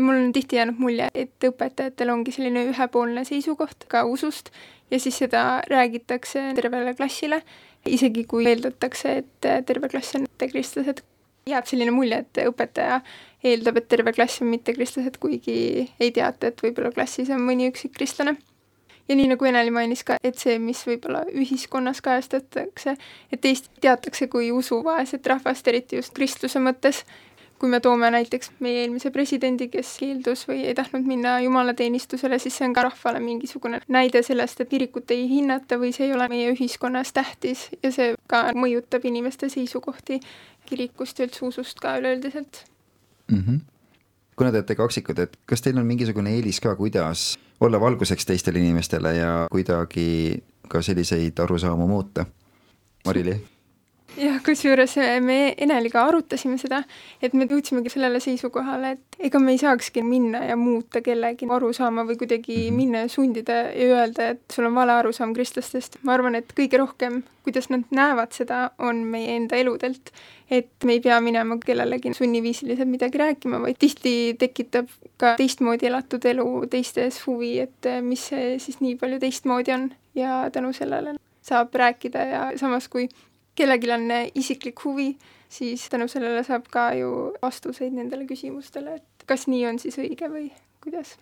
mul 0.00 0.16
on 0.16 0.32
tihti 0.32 0.56
jäänud 0.56 0.78
mulje, 0.78 1.08
et 1.14 1.46
õpetajatel 1.46 2.12
ongi 2.12 2.32
selline 2.34 2.66
ühepoolne 2.72 3.24
seisukoht 3.28 3.86
ka 3.90 4.04
usust 4.08 4.50
ja 4.90 5.00
siis 5.00 5.18
seda 5.18 5.62
räägitakse 5.70 6.52
tervele 6.54 6.94
klassile, 6.94 7.42
isegi 7.86 8.24
kui 8.28 8.46
eeldatakse, 8.46 9.16
et 9.22 9.48
terve 9.66 9.88
klass 9.88 10.14
on 10.18 10.26
mittekristlased. 10.26 11.02
jääb 11.48 11.66
selline 11.66 11.90
mulje, 11.90 12.18
et 12.20 12.38
õpetaja 12.46 13.00
eeldab, 13.44 13.78
et 13.80 13.88
terve 13.88 14.12
klass 14.12 14.42
on 14.42 14.50
mittekristlased, 14.52 15.16
kuigi 15.18 15.88
ei 16.00 16.10
teata, 16.12 16.50
et 16.50 16.60
võib-olla 16.62 16.92
klassis 16.94 17.30
on 17.30 17.40
mõni 17.40 17.70
üksik 17.70 17.94
kristlane. 17.96 18.36
ja 19.08 19.16
nii, 19.16 19.28
nagu 19.32 19.44
Eneli 19.44 19.70
mainis 19.70 20.04
ka, 20.04 20.16
et 20.24 20.38
see, 20.38 20.58
mis 20.58 20.82
võib-olla 20.86 21.24
ühiskonnas 21.32 22.00
kajastatakse, 22.00 22.96
et 23.32 23.44
Eestit 23.44 23.80
teatakse 23.80 24.28
kui 24.28 24.52
usuvaeset 24.52 25.26
rahvast, 25.26 25.68
eriti 25.68 25.96
just 25.96 26.14
kristluse 26.14 26.60
mõttes 26.60 27.04
kui 27.60 27.68
me 27.68 27.80
toome 27.84 28.08
näiteks 28.10 28.54
meie 28.64 28.80
eelmise 28.84 29.10
presidendi, 29.12 29.68
kes 29.68 29.92
keeldus 30.00 30.46
või 30.48 30.62
ei 30.64 30.74
tahtnud 30.74 31.04
minna 31.06 31.34
jumalateenistusele, 31.44 32.38
siis 32.40 32.56
see 32.56 32.68
on 32.68 32.74
ka 32.76 32.86
rahvale 32.86 33.20
mingisugune 33.20 33.82
näide 33.92 34.22
sellest, 34.24 34.62
et 34.64 34.70
kirikut 34.70 35.12
ei 35.12 35.26
hinnata 35.28 35.76
või 35.80 35.92
see 35.92 36.08
ei 36.08 36.14
ole 36.16 36.28
meie 36.32 36.54
ühiskonnas 36.54 37.12
tähtis 37.16 37.66
ja 37.82 37.92
see 37.92 38.14
ka 38.32 38.46
mõjutab 38.56 39.04
inimeste 39.10 39.52
seisukohti 39.52 40.22
kirikust 40.70 41.20
ja 41.20 41.28
üldse 41.28 41.44
usust 41.50 41.84
ka 41.84 41.98
üleüldiselt 42.00 42.64
mm. 43.28 43.44
-hmm. 43.44 43.60
kuna 44.36 44.50
te 44.50 44.62
olete 44.62 44.80
kaksikud, 44.80 45.18
et 45.18 45.36
kas 45.46 45.60
teil 45.60 45.78
on 45.78 45.86
mingisugune 45.86 46.32
eelis 46.36 46.60
ka, 46.64 46.76
kuidas 46.76 47.38
olla 47.60 47.80
valguseks 47.80 48.26
teistele 48.26 48.58
inimestele 48.58 49.16
ja 49.16 49.46
kuidagi 49.52 50.42
ka 50.68 50.82
selliseid 50.82 51.38
arusaamu 51.38 51.86
muuta? 51.86 52.26
Mari-Li? 53.06 53.40
Jah, 54.20 54.38
kusjuures 54.44 54.94
me 55.24 55.38
Eneliga 55.60 56.02
arutasime 56.08 56.58
seda, 56.60 56.80
et 57.22 57.34
me 57.36 57.46
jõudsimegi 57.48 57.92
sellele 57.92 58.20
seisukohale, 58.22 58.94
et 58.96 59.18
ega 59.28 59.40
me 59.42 59.54
ei 59.54 59.60
saakski 59.60 60.02
minna 60.06 60.42
ja 60.48 60.56
muuta 60.60 61.02
kellegi 61.04 61.48
arusaama 61.50 62.04
või 62.08 62.18
kuidagi 62.20 62.56
mm 62.56 62.66
-hmm. 62.66 62.76
minna 62.76 63.04
ja 63.04 63.08
sundida 63.08 63.58
ja 63.70 63.86
öelda, 63.94 64.28
et 64.34 64.42
sul 64.52 64.66
on 64.68 64.74
vale 64.74 64.92
arusaam 64.92 65.34
kristlastest. 65.34 65.98
ma 66.02 66.14
arvan, 66.14 66.34
et 66.34 66.52
kõige 66.60 66.78
rohkem, 66.78 67.22
kuidas 67.44 67.70
nad 67.70 67.84
näevad 67.90 68.32
seda, 68.32 68.70
on 68.78 68.96
meie 68.96 69.36
enda 69.36 69.56
eludelt. 69.56 70.12
et 70.50 70.84
me 70.84 70.92
ei 70.92 71.00
pea 71.00 71.20
minema 71.20 71.58
kellelegi 71.66 72.14
sunniviisiliselt 72.14 72.88
midagi 72.88 73.18
rääkima, 73.18 73.60
vaid 73.60 73.76
tihti 73.78 74.34
tekitab 74.38 74.88
ka 75.16 75.34
teistmoodi 75.36 75.86
elatud 75.86 76.24
elu 76.24 76.66
teistes 76.70 77.26
huvi, 77.26 77.60
et 77.60 77.86
mis 78.02 78.28
see 78.28 78.58
siis 78.58 78.80
nii 78.80 78.96
palju 78.96 79.18
teistmoodi 79.18 79.72
on 79.72 79.92
ja 80.14 80.50
tänu 80.52 80.72
sellele 80.72 81.14
saab 81.42 81.74
rääkida 81.74 82.18
ja 82.18 82.52
samas, 82.56 82.88
kui 82.88 83.08
kellelgi 83.60 83.92
on 83.94 84.08
isiklik 84.34 84.84
huvi, 84.84 85.10
siis 85.52 85.88
tänu 85.92 86.08
sellele 86.08 86.42
saab 86.46 86.68
ka 86.72 86.90
ju 86.98 87.32
vastuseid 87.42 87.94
nendele 87.96 88.26
küsimustele, 88.28 89.00
et 89.00 89.26
kas 89.28 89.46
nii 89.50 89.66
on 89.70 89.80
siis 89.82 89.98
õige 90.00 90.30
või 90.32 90.48
kuidas. 90.84 91.16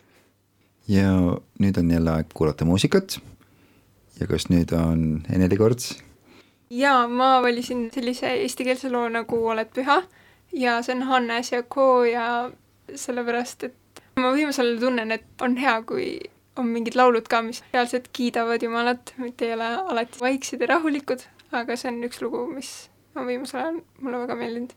ja 0.89 1.11
nüüd 1.61 1.81
on 1.81 1.91
jälle 1.91 2.15
aeg 2.17 2.31
kuulata 2.35 2.65
muusikat. 2.65 3.19
ja 4.21 4.27
kas 4.27 4.49
nüüd 4.53 4.73
on 4.77 5.25
Eneli 5.33 5.57
kord? 5.57 5.83
jaa, 6.71 7.09
ma 7.09 7.43
valisin 7.43 7.89
sellise 7.95 8.33
eestikeelse 8.45 8.91
loo 8.93 9.09
nagu 9.09 9.43
Oled 9.53 9.73
püha 9.75 10.03
ja 10.53 10.81
see 10.83 10.97
on 10.97 11.03
Hannes 11.03 11.53
ja 11.53 11.63
Co 11.63 12.05
ja 12.05 12.51
sellepärast, 12.95 13.65
et 13.65 14.03
ma 14.17 14.33
viimasel 14.35 14.67
ajal 14.67 14.81
tunnen, 14.81 15.13
et 15.13 15.43
on 15.43 15.57
hea, 15.57 15.81
kui 15.83 16.07
on 16.59 16.69
mingid 16.73 16.97
laulud 16.99 17.29
ka, 17.31 17.43
mis 17.43 17.63
reaalselt 17.73 18.09
kiidavad 18.13 18.63
Jumalat, 18.63 19.13
mitte 19.19 19.47
ei 19.47 19.55
ole 19.55 19.69
alati 19.93 20.21
vaiksed 20.21 20.63
ja 20.65 20.71
rahulikud, 20.75 21.23
aga 21.53 21.77
see 21.77 21.93
on 21.93 22.03
üks 22.09 22.23
lugu, 22.25 22.45
mis 22.53 22.91
on 23.17 23.27
viimasel 23.27 23.61
ajal 23.61 23.81
mulle 24.01 24.25
väga 24.27 24.39
meeldinud. 24.43 24.77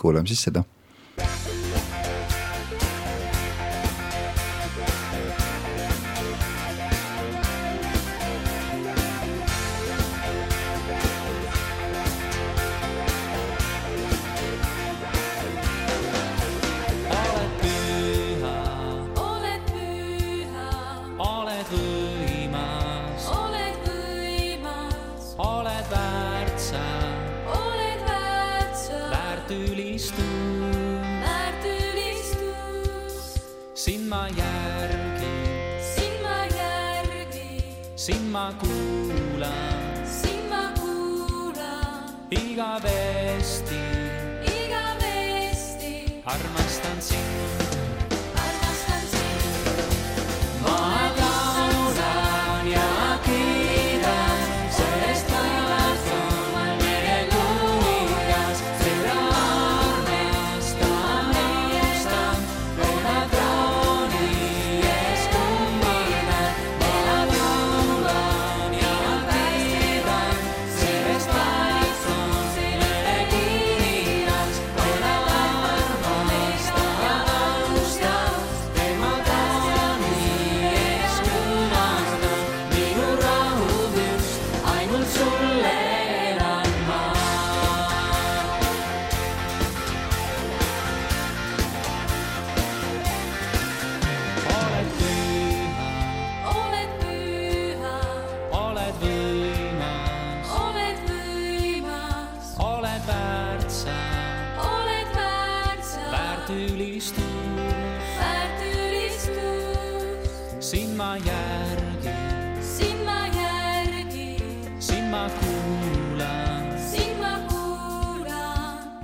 kuulame 0.00 0.26
siis 0.30 0.46
seda 0.48 0.64
sind 38.04 38.30
ma 38.30 38.52
kuulan, 38.60 40.04
sind 40.04 40.50
ma 40.50 40.74
kuulan. 40.76 42.04
Igavesti, 42.28 43.80
igavesti. 44.44 46.20
Armastan 46.26 47.00
sind. 47.00 47.73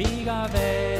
비가 0.01 0.47
내 0.47 1.00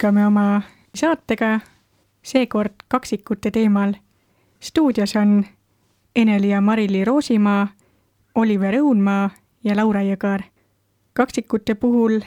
jätkame 0.00 0.26
oma 0.26 0.62
saatega, 0.94 1.60
seekord 2.22 2.72
kaksikute 2.88 3.50
teemal. 3.50 3.92
stuudios 4.60 5.16
on 5.16 5.44
Eneli 6.16 6.48
ja 6.48 6.60
Marili 6.60 7.04
Roosimaa, 7.04 7.68
Oliver 8.34 8.74
Õunmaa 8.74 9.30
ja 9.64 9.76
Laura 9.76 10.00
Jõgar. 10.00 10.42
kaksikute 11.12 11.74
puhul 11.74 12.20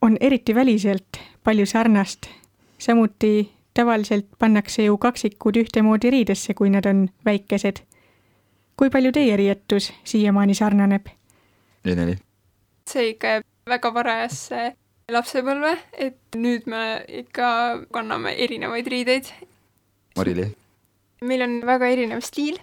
on 0.00 0.16
eriti 0.20 0.54
väliselt 0.54 1.18
palju 1.44 1.66
sarnast, 1.66 2.26
samuti 2.78 3.52
tavaliselt 3.74 4.26
pannakse 4.38 4.84
ju 4.84 4.98
kaksikud 4.98 5.56
ühtemoodi 5.56 6.10
riidesse, 6.10 6.54
kui 6.54 6.70
nad 6.70 6.86
on 6.86 7.08
väikesed. 7.24 7.76
kui 8.76 8.90
palju 8.90 9.12
teie 9.12 9.36
riietus 9.36 9.92
siiamaani 10.04 10.54
sarnaneb? 10.54 11.06
Eneli, 11.84 12.16
see 12.90 13.08
ikka 13.08 13.26
jääb 13.26 13.44
väga 13.66 13.94
varajasse 13.94 14.79
lapsepõlve, 15.14 15.74
et 15.92 16.38
nüüd 16.38 16.68
me 16.70 16.84
ikka 17.22 17.50
kanname 17.94 18.34
erinevaid 18.46 18.88
riideid. 18.90 19.30
Marili, 20.18 20.50
meil 21.26 21.44
on 21.44 21.58
väga 21.66 21.90
erinev 21.92 22.22
stiil, 22.24 22.58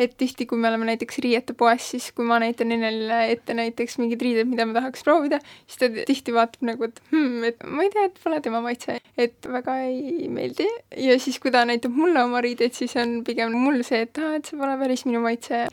et 0.00 0.14
tihti, 0.20 0.46
kui 0.48 0.60
me 0.60 0.68
oleme 0.70 0.86
näiteks 0.88 1.18
riietepoes, 1.24 1.84
siis 1.94 2.08
kui 2.16 2.26
ma 2.28 2.38
näitan 2.42 2.72
Enelile 2.74 3.18
ette 3.32 3.54
näiteks 3.56 3.98
mingeid 4.00 4.24
riideid, 4.24 4.48
mida 4.50 4.66
ma 4.68 4.76
tahaks 4.78 5.04
proovida, 5.06 5.38
siis 5.66 5.80
ta 5.80 5.88
tihti 6.08 6.34
vaatab 6.34 6.66
nagu, 6.68 6.88
et 6.88 7.00
hmm, 7.12 7.44
et 7.48 7.64
ma 7.68 7.84
ei 7.86 7.92
tea, 7.92 8.08
et 8.08 8.18
pole 8.24 8.40
tema 8.44 8.62
maitse, 8.64 8.98
et 9.20 9.48
väga 9.48 9.78
ei 9.88 10.28
meeldi. 10.32 10.68
ja 11.06 11.18
siis, 11.20 11.38
kui 11.42 11.52
ta 11.54 11.64
näitab 11.68 11.96
mulle 11.96 12.24
oma 12.24 12.42
riideid, 12.44 12.76
siis 12.76 12.96
on 13.00 13.20
pigem 13.26 13.56
mul 13.56 13.82
see, 13.86 14.04
et 14.08 14.20
aa, 14.22 14.36
et 14.40 14.48
see 14.48 14.60
pole 14.60 14.76
päris 14.80 15.06
minu 15.08 15.22
maitse. 15.24 15.66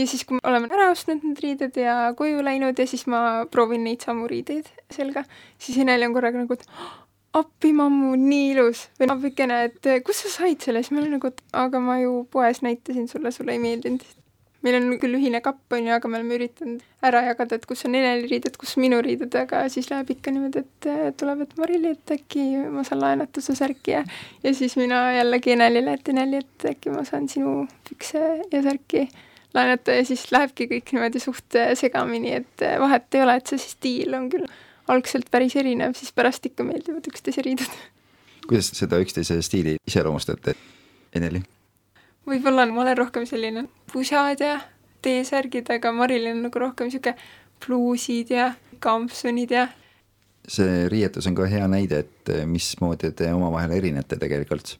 Ja 0.00 0.06
siis, 0.08 0.24
kui 0.24 0.38
me 0.38 0.48
oleme 0.48 0.70
ära 0.72 0.88
ostnud 0.94 1.22
need 1.26 1.42
riided 1.44 1.76
ja 1.80 2.14
koju 2.16 2.40
läinud 2.44 2.78
ja 2.80 2.88
siis 2.88 3.06
ma 3.10 3.44
proovin 3.52 3.84
neid 3.84 4.04
samu 4.06 4.28
riideid 4.30 4.70
selga, 4.94 5.26
siis 5.60 5.78
Eneli 5.82 6.08
on 6.08 6.16
korraga 6.16 6.40
nagu, 6.40 6.56
et 6.56 6.66
appi, 7.36 7.72
mammu, 7.76 8.14
nii 8.18 8.46
ilus. 8.54 8.86
Või 8.98 9.10
appikene, 9.14 9.60
et 9.68 9.90
kust 10.06 10.26
sa 10.26 10.32
said 10.40 10.64
selle, 10.64 10.82
siis 10.82 10.94
ma 10.94 11.02
olen 11.02 11.18
nagu, 11.18 11.30
et 11.30 11.44
aga 11.56 11.82
ma 11.82 12.00
ju 12.00 12.24
poes 12.32 12.62
näitasin 12.66 13.06
sulle, 13.10 13.34
sulle 13.34 13.54
ei 13.56 13.62
meeldinud. 13.62 14.06
meil 14.60 14.74
on 14.76 14.90
küll 15.00 15.16
ühine 15.16 15.38
kapp, 15.40 15.62
on 15.72 15.86
ju, 15.86 15.92
aga 15.94 16.08
me 16.08 16.18
oleme 16.18 16.34
üritanud 16.36 16.82
ära 17.08 17.22
jagada, 17.24 17.56
et 17.56 17.62
kus 17.64 17.86
on 17.88 17.94
Eneli 17.96 18.26
riided, 18.28 18.58
kus 18.60 18.74
minu 18.76 18.98
riided, 19.00 19.32
aga 19.40 19.62
siis 19.72 19.88
läheb 19.88 20.10
ikka 20.12 20.34
niimoodi, 20.34 20.60
et 20.60 21.16
tuleb, 21.16 21.46
et 21.46 21.54
Marili, 21.56 21.94
et 21.94 22.12
äkki 22.12 22.44
ma 22.68 22.84
saan 22.84 23.00
laenata 23.00 23.40
su 23.40 23.56
särki 23.56 23.94
ja 23.94 24.02
ja 24.42 24.52
siis 24.54 24.76
mina 24.76 24.98
jällegi 25.16 25.54
Enelile, 25.56 25.96
et 25.96 26.12
Eneli, 26.12 26.42
et 26.44 26.68
äkki 26.74 26.92
ma 26.92 27.06
saan 27.08 27.30
sinu 27.32 27.54
pükse 27.88 28.20
ja 28.52 28.62
särki 28.66 29.06
laenata 29.54 29.94
ja 29.98 30.04
siis 30.06 30.26
lähebki 30.32 30.68
kõik 30.70 30.92
niimoodi 30.94 31.22
suht 31.22 31.58
eh, 31.58 31.72
segamini, 31.78 32.34
et 32.40 32.66
eh, 32.66 32.76
vahet 32.80 33.14
ei 33.14 33.24
ole, 33.24 33.38
et 33.40 33.52
see 33.52 33.62
stiil 33.62 34.14
on 34.18 34.28
küll 34.32 34.46
algselt 34.90 35.30
päris 35.30 35.56
erinev, 35.58 35.94
siis 35.98 36.12
pärast 36.14 36.46
ikka 36.46 36.66
meeldivad 36.66 37.06
üksteise 37.10 37.44
riided. 37.46 37.80
kuidas 38.46 38.72
seda 38.74 39.00
üksteise 39.02 39.40
stiili 39.42 39.76
iseloomustate, 39.86 40.54
Eneli? 41.16 41.42
võib-olla 42.30 42.66
ma 42.70 42.84
olen 42.84 42.98
rohkem 42.98 43.26
selline 43.26 43.66
pusad 43.92 44.42
ja 44.44 44.60
T-särgid, 45.00 45.70
aga 45.72 45.92
Marilyn 45.96 46.36
on 46.36 46.48
nagu 46.50 46.60
rohkem 46.60 46.90
sihuke 46.92 47.14
pluusid 47.64 48.34
ja 48.34 48.50
kampsunid 48.80 49.54
ja 49.54 49.68
see 50.50 50.88
riietus 50.92 51.26
on 51.28 51.36
ka 51.38 51.48
hea 51.50 51.66
näide, 51.70 52.04
et 52.04 52.32
eh, 52.32 52.46
mismoodi 52.48 53.12
te 53.16 53.32
omavahel 53.34 53.76
erinete 53.76 54.18
tegelikult. 54.20 54.76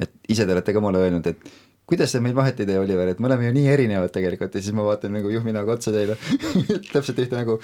et 0.00 0.10
ise 0.28 0.46
te 0.46 0.52
olete 0.52 0.72
ka 0.74 0.80
mulle 0.82 0.98
öelnud, 1.04 1.26
et 1.26 1.52
kuidas 1.86 2.14
see 2.14 2.22
meil 2.24 2.36
vahet 2.36 2.60
ei 2.60 2.68
tee, 2.70 2.78
Oliver, 2.80 3.10
et 3.12 3.20
me 3.20 3.28
oleme 3.30 3.48
ju 3.48 3.56
nii 3.58 3.68
erinevad 3.72 4.14
tegelikult 4.14 4.54
ja 4.54 4.62
siis 4.62 4.76
ma 4.76 4.86
vaatan 4.86 5.14
nagu 5.18 5.32
juhminaga 5.32 5.76
otsa 5.76 5.92
teile 5.94 6.16
täpselt 6.94 7.20
ühte 7.24 7.36
nägu 7.36 7.58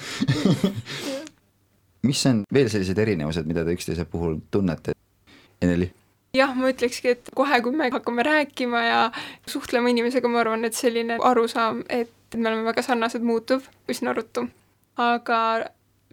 mis 2.08 2.26
on 2.26 2.44
veel 2.52 2.68
sellised 2.72 2.98
erinevused, 2.98 3.48
mida 3.48 3.64
te 3.64 3.74
üksteise 3.76 4.06
puhul 4.08 4.38
tunnete? 4.50 4.96
Eneli? 5.60 5.90
jah, 6.36 6.52
ma 6.54 6.70
ütlekski, 6.70 7.16
et 7.16 7.32
kohe, 7.34 7.58
kui 7.64 7.74
me 7.74 7.90
hakkame 7.90 8.24
rääkima 8.26 8.84
ja 8.84 9.00
suhtlema 9.50 9.90
inimesega, 9.90 10.30
ma 10.30 10.44
arvan, 10.44 10.64
et 10.68 10.78
selline 10.78 11.18
arusaam, 11.26 11.82
et 11.90 12.36
me 12.36 12.46
oleme 12.48 12.68
väga 12.68 12.84
sarnased, 12.86 13.24
muutub 13.26 13.66
üsna 13.90 14.14
ruttu. 14.16 14.46
aga 15.00 15.40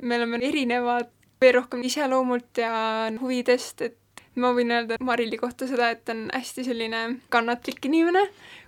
me 0.02 0.18
oleme 0.18 0.40
erinevad 0.48 1.12
veel 1.42 1.54
rohkem 1.60 1.84
iseloomult 1.86 2.58
ja 2.58 3.12
huvidest, 3.22 3.82
et 3.82 3.98
ma 4.38 4.54
võin 4.56 4.72
öelda 4.72 4.98
Marili 5.02 5.38
kohta 5.38 5.68
seda, 5.68 5.92
et 5.94 6.06
ta 6.06 6.16
on 6.16 6.28
hästi 6.34 6.64
selline 6.68 7.04
kannatlik 7.34 7.86
inimene, 7.86 8.28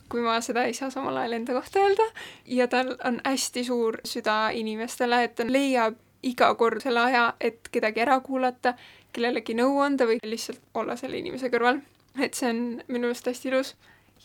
kui 0.09 0.21
ma 0.25 0.39
seda 0.41 0.65
ei 0.65 0.73
saa 0.73 0.89
samal 0.93 1.17
ajal 1.21 1.37
enda 1.37 1.55
kohta 1.57 1.81
öelda, 1.83 2.05
ja 2.45 2.67
tal 2.67 2.95
on 3.05 3.21
hästi 3.25 3.63
suur 3.67 3.99
süda 4.07 4.49
inimestele, 4.57 5.23
et 5.23 5.35
ta 5.37 5.45
leiab 5.47 5.97
iga 6.23 6.53
kord 6.59 6.83
selle 6.83 7.03
aja, 7.07 7.27
et 7.39 7.69
kedagi 7.71 8.03
ära 8.03 8.19
kuulata, 8.23 8.73
kellelegi 9.15 9.55
nõu 9.57 9.79
anda 9.83 10.07
või 10.09 10.19
lihtsalt 10.25 10.61
olla 10.77 10.97
selle 10.99 11.19
inimese 11.19 11.49
kõrval. 11.53 11.81
et 12.19 12.33
see 12.35 12.49
on 12.49 12.59
minu 12.87 13.07
meelest 13.07 13.27
hästi 13.27 13.47
ilus. 13.49 13.75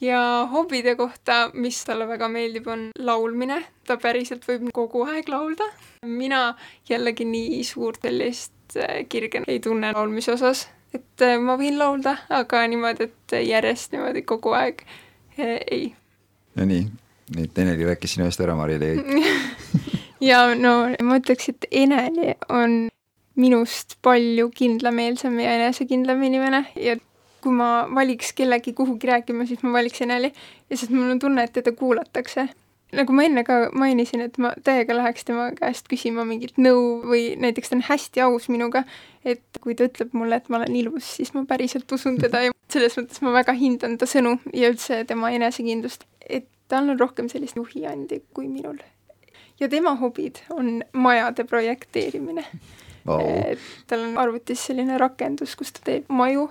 ja 0.01 0.49
hobide 0.51 0.97
kohta, 0.97 1.51
mis 1.55 1.85
talle 1.85 2.09
väga 2.09 2.29
meeldib, 2.29 2.67
on 2.67 2.91
laulmine. 2.99 3.63
ta 3.87 3.97
päriselt 3.97 4.45
võib 4.49 4.71
kogu 4.73 5.05
aeg 5.05 5.29
laulda. 5.29 5.65
mina 6.03 6.57
jällegi 6.89 7.25
nii 7.25 7.65
suurt 7.65 8.01
sellist 8.03 8.77
äh, 8.77 9.07
kirge 9.09 9.45
ei 9.47 9.61
tunne 9.61 9.93
laulmise 9.93 10.33
osas, 10.33 10.69
et 10.95 11.25
äh, 11.27 11.37
ma 11.41 11.59
võin 11.61 11.79
laulda, 11.81 12.17
aga 12.33 12.65
niimoodi, 12.71 13.09
et 13.11 13.37
järjest 13.45 13.95
niimoodi 13.95 14.25
kogu 14.29 14.55
aeg 14.57 14.85
äh, 15.39 15.61
ei. 15.61 15.87
no 16.59 16.67
nii, 16.71 16.87
nüüd 17.37 17.63
Eneli 17.65 17.89
rääkis 17.91 18.17
sinu 18.17 18.29
eest 18.29 18.43
ära, 18.45 18.57
Mari-Lee 18.59 19.23
ja 20.31 20.47
no 20.59 20.75
ma 21.03 21.21
ütleks, 21.21 21.51
et 21.53 21.69
Eneli 21.71 22.35
on 22.49 22.85
minust 23.41 23.99
palju 24.05 24.51
kindlameelsem 24.55 25.41
ja 25.43 25.57
enesekindlam 25.59 26.23
inimene 26.23 26.65
ja 26.79 26.97
kui 27.45 27.53
ma 27.53 27.85
valiks 27.93 28.33
kellegi 28.37 28.73
kuhugi 28.77 29.11
rääkima, 29.11 29.47
siis 29.49 29.63
ma 29.67 29.75
valiks 29.75 30.01
Eneli 30.05 30.31
ja 30.33 30.77
sest 30.77 30.93
mul 30.95 31.11
on 31.17 31.21
tunne, 31.21 31.45
et 31.45 31.53
teda 31.53 31.75
kuulatakse. 31.77 32.49
Nagu 32.97 33.15
ma 33.17 33.27
enne 33.27 33.45
ka 33.47 33.59
mainisin, 33.77 34.23
et 34.25 34.39
ma 34.43 34.53
täiega 34.65 34.97
läheks 34.97 35.27
tema 35.29 35.49
käest 35.57 35.89
küsima 35.91 36.25
mingit 36.29 36.59
nõu 36.61 37.03
või 37.07 37.35
näiteks 37.41 37.71
ta 37.71 37.79
on 37.79 37.85
hästi 37.89 38.25
aus 38.25 38.49
minuga, 38.53 38.85
et 39.25 39.61
kui 39.65 39.77
ta 39.79 39.89
ütleb 39.89 40.15
mulle, 40.17 40.39
et 40.41 40.51
ma 40.53 40.61
olen 40.61 40.77
ilus, 40.81 41.15
siis 41.19 41.35
ma 41.37 41.45
päriselt 41.49 41.91
usun 41.93 42.19
teda 42.23 42.47
ja 42.47 42.55
selles 42.75 42.97
mõttes 42.99 43.23
ma 43.25 43.35
väga 43.37 43.55
hindan 43.59 43.99
ta 44.01 44.09
sõnu 44.11 44.37
ja 44.53 44.73
üldse 44.73 45.03
tema 45.09 45.33
enesekindlust, 45.35 46.07
et 46.29 46.49
tal 46.69 46.91
on 46.91 47.01
rohkem 47.01 47.29
sellist 47.33 47.59
juhiandi 47.61 48.23
kui 48.35 48.49
minul. 48.49 48.81
Ja 49.61 49.69
tema 49.71 49.95
hobid 50.01 50.41
on 50.51 50.81
majade 50.93 51.45
projekteerimine. 51.47 52.47
Oh.. 53.05 53.21
tal 53.87 54.01
on 54.01 54.15
arvutis 54.17 54.63
selline 54.65 54.97
rakendus, 54.99 55.53
kus 55.61 55.75
ta 55.77 55.83
teeb 55.85 56.09
maju, 56.09 56.47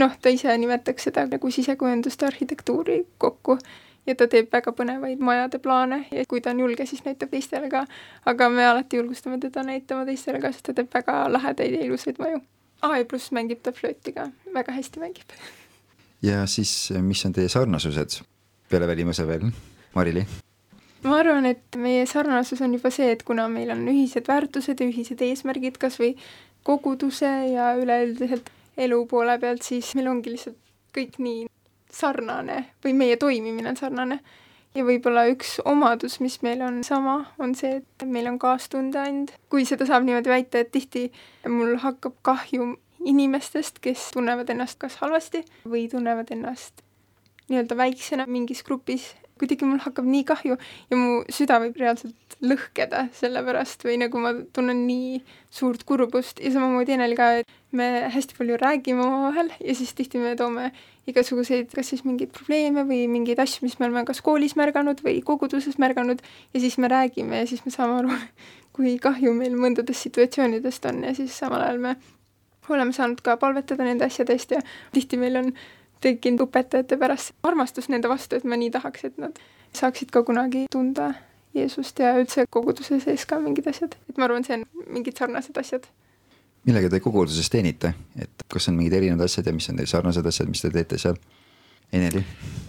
noh, 0.00 0.14
ta 0.24 0.30
ise 0.32 0.54
nimetaks 0.56 1.10
seda 1.10 1.26
nagu 1.28 1.50
sisekujundust 1.52 2.22
arhitektuuri 2.24 3.02
kokku 3.20 3.58
ja 4.06 4.14
ta 4.18 4.26
teeb 4.30 4.50
väga 4.52 4.72
põnevaid 4.76 5.22
majade 5.22 5.60
plaane 5.62 6.02
ja 6.10 6.24
kui 6.28 6.42
ta 6.42 6.52
on 6.54 6.62
julge, 6.64 6.86
siis 6.86 7.04
näitab 7.06 7.30
teistele 7.30 7.70
ka. 7.70 7.84
aga 8.26 8.48
me 8.50 8.66
alati 8.66 8.98
julgustame 8.98 9.38
teda 9.38 9.62
näitama 9.66 10.06
teistele 10.08 10.40
ka, 10.42 10.52
sest 10.52 10.66
ta 10.70 10.76
teeb 10.78 10.90
väga 10.94 11.24
lahedaid 11.32 11.78
ja 11.78 11.82
ilusaid 11.86 12.18
maju. 12.22 12.40
aa, 12.82 12.98
ja 12.98 13.04
pluss 13.04 13.32
mängib 13.32 13.62
ta 13.62 13.72
flööti 13.72 14.14
ka, 14.16 14.28
väga 14.54 14.74
hästi 14.78 15.02
mängib. 15.02 15.36
ja 16.28 16.46
siis, 16.46 16.92
mis 17.02 17.24
on 17.26 17.36
teie 17.36 17.48
sarnasused 17.48 18.22
peale 18.70 18.88
välimuse 18.88 19.26
veel, 19.28 19.50
Mari-Li? 19.94 20.26
ma 21.02 21.18
arvan, 21.18 21.46
et 21.46 21.78
meie 21.78 22.06
sarnasus 22.06 22.62
on 22.62 22.74
juba 22.74 22.90
see, 22.94 23.10
et 23.12 23.22
kuna 23.26 23.48
meil 23.50 23.70
on 23.74 23.86
ühised 23.90 24.28
väärtused 24.28 24.80
ja 24.80 24.88
ühised 24.88 25.22
eesmärgid 25.22 25.78
kas 25.82 25.98
või 26.02 26.14
koguduse 26.62 27.30
ja 27.52 27.72
üleüldiselt 27.78 28.50
elu 28.78 29.00
poole 29.06 29.38
pealt, 29.42 29.62
siis 29.66 29.94
meil 29.98 30.10
ongi 30.12 30.34
lihtsalt 30.34 30.58
kõik 30.94 31.18
nii 31.18 31.48
sarnane 31.92 32.64
või 32.84 32.94
meie 32.96 33.16
toimimine 33.16 33.72
on 33.72 33.76
sarnane. 33.76 34.20
ja 34.74 34.84
võib-olla 34.84 35.26
üks 35.28 35.58
omadus, 35.68 36.20
mis 36.20 36.38
meil 36.42 36.62
on 36.64 36.80
sama, 36.84 37.26
on 37.38 37.54
see, 37.54 37.82
et 37.82 38.06
meil 38.08 38.26
on 38.26 38.38
kaastundeand. 38.38 39.34
kui 39.48 39.66
seda 39.68 39.86
saab 39.86 40.06
niimoodi 40.08 40.32
väita, 40.32 40.58
et 40.58 40.72
tihti 40.72 41.10
mul 41.48 41.76
hakkab 41.82 42.16
kahju 42.22 42.76
inimestest, 43.04 43.82
kes 43.82 44.10
tunnevad 44.14 44.50
ennast 44.50 44.78
kas 44.78 44.96
halvasti 45.02 45.44
või 45.66 45.88
tunnevad 45.90 46.30
ennast 46.30 46.82
nii-öelda 47.50 47.76
väiksena 47.76 48.26
mingis 48.26 48.62
grupis 48.64 49.10
kuidagi 49.42 49.66
mul 49.66 49.82
hakkab 49.82 50.06
nii 50.06 50.22
kahju 50.28 50.56
ja 50.56 50.98
mu 50.98 51.22
süda 51.32 51.58
võib 51.62 51.80
reaalselt 51.82 52.36
lõhkeda 52.42 53.08
selle 53.16 53.42
pärast 53.46 53.82
või 53.86 53.98
nagu 54.02 54.22
ma 54.22 54.32
tunnen 54.54 54.84
nii 54.86 55.18
suurt 55.52 55.84
kurbust. 55.88 56.40
Ja 56.42 56.54
samamoodi 56.54 56.94
Enel 56.94 57.16
ka, 57.18 57.28
et 57.42 57.50
me 57.74 58.06
hästi 58.14 58.38
palju 58.38 58.58
räägime 58.62 59.04
omavahel 59.04 59.52
ja 59.58 59.76
siis 59.78 59.92
tihti 59.98 60.22
me 60.22 60.36
toome 60.38 60.70
igasuguseid, 61.10 61.72
kas 61.74 61.90
siis 61.90 62.04
mingeid 62.06 62.30
probleeme 62.34 62.86
või 62.86 63.04
mingeid 63.10 63.42
asju, 63.42 63.66
mis 63.66 63.78
me 63.80 63.88
oleme 63.88 64.04
kas 64.06 64.22
koolis 64.22 64.54
märganud 64.58 65.02
või 65.02 65.18
koguduses 65.26 65.78
märganud 65.82 66.22
ja 66.54 66.62
siis 66.62 66.78
me 66.78 66.90
räägime 66.92 67.42
ja 67.42 67.50
siis 67.50 67.64
me 67.66 67.74
saame 67.74 67.98
aru, 67.98 68.18
kui 68.76 68.96
kahju 69.02 69.34
meil 69.34 69.58
mõndadest 69.58 70.06
situatsioonidest 70.06 70.90
on. 70.90 71.02
Ja 71.08 71.14
siis 71.18 71.34
samal 71.38 71.66
ajal 71.66 71.82
me 71.82 71.96
oleme 72.70 72.94
saanud 72.94 73.20
ka 73.26 73.36
palvetada 73.36 73.84
nende 73.84 74.06
asjade 74.06 74.36
eest 74.36 74.54
ja 74.54 74.62
tihti 74.94 75.18
meil 75.18 75.40
on 75.40 75.50
tekkinud 76.02 76.46
õpetajate 76.46 76.98
pärast 77.00 77.34
armastus 77.46 77.88
nende 77.92 78.10
vastu, 78.10 78.36
et 78.36 78.46
ma 78.48 78.58
nii 78.58 78.70
tahaks, 78.74 79.04
et 79.08 79.18
nad 79.22 79.38
saaksid 79.76 80.12
ka 80.12 80.24
kunagi 80.26 80.66
tunda 80.72 81.12
Jeesust 81.54 81.98
ja 82.00 82.14
üldse 82.16 82.46
koguduse 82.50 82.98
sees 83.02 83.26
ka 83.28 83.38
mingid 83.40 83.66
asjad, 83.68 83.96
et 84.08 84.18
ma 84.18 84.24
arvan, 84.28 84.44
see 84.46 84.56
on 84.56 84.64
mingid 84.94 85.18
sarnased 85.20 85.58
asjad. 85.60 85.86
millega 86.64 86.88
te 86.88 87.00
koguduses 87.02 87.50
teenite, 87.50 87.92
et 88.16 88.44
kas 88.48 88.68
on 88.70 88.76
mingid 88.78 88.94
erinevad 89.00 89.26
asjad 89.26 89.46
ja 89.46 89.54
mis 89.54 89.68
on 89.68 89.80
teil 89.80 89.90
sarnased 89.90 90.26
asjad, 90.26 90.48
mis 90.48 90.62
te 90.64 90.70
teete 90.72 90.98
seal? 90.98 91.18
Eneli? 91.92 92.22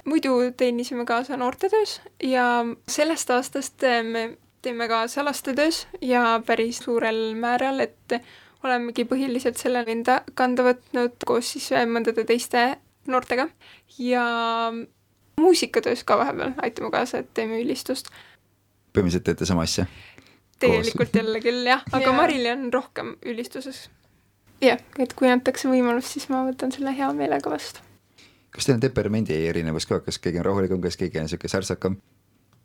muidu 0.05 0.35
teenisime 0.57 1.05
kaasa 1.07 1.37
noortetöös 1.39 2.01
ja 2.23 2.65
sellest 2.87 3.29
aastast 3.31 3.85
me 4.03 4.37
teeme 4.61 4.87
kaasa 4.87 5.25
lastetöös 5.25 5.87
ja 6.01 6.41
päris 6.45 6.77
suurel 6.77 7.35
määral, 7.35 7.79
et 7.79 8.19
olemegi 8.63 9.05
põhiliselt 9.07 9.59
selle 9.59 9.83
enda 9.87 10.21
kanda 10.33 10.63
võtnud 10.67 11.23
koos 11.27 11.53
siis 11.55 11.69
mõndade 11.87 12.25
teiste 12.27 12.65
noortega 13.07 13.47
ja 13.99 14.25
muusikatöös 15.39 16.03
ka 16.03 16.17
vahepeal 16.17 16.51
aitame 16.61 16.91
kaasa, 16.91 17.23
et 17.23 17.33
teeme 17.33 17.61
ülistust. 17.61 18.09
põhimõtteliselt 18.93 19.25
teete 19.29 19.45
sama 19.45 19.65
asja? 19.67 19.85
tegelikult 20.59 21.15
jälle 21.15 21.41
küll 21.41 21.67
jah, 21.67 21.83
aga 21.91 22.09
Jaa. 22.11 22.15
Marili 22.15 22.51
on 22.51 22.73
rohkem 22.73 23.15
ülistuses. 23.25 23.89
jah, 24.61 24.79
et 24.99 25.13
kui 25.13 25.31
antakse 25.31 25.69
võimalus, 25.69 26.13
siis 26.13 26.29
ma 26.29 26.43
võtan 26.47 26.71
selle 26.71 26.95
hea 26.97 27.11
meelega 27.13 27.49
vastu. 27.49 27.81
kas 28.53 28.67
teil 28.67 28.77
on 28.77 28.83
temperamendi 28.85 29.39
erinevus 29.49 29.89
ka, 29.89 29.99
kas 30.05 30.19
keegi 30.19 30.41
on 30.43 30.49
rahulikum, 30.51 30.81
kas 30.81 30.97
keegi 30.99 31.19
on 31.19 31.27
niisugune 31.27 31.55
särtsakam? 31.55 31.97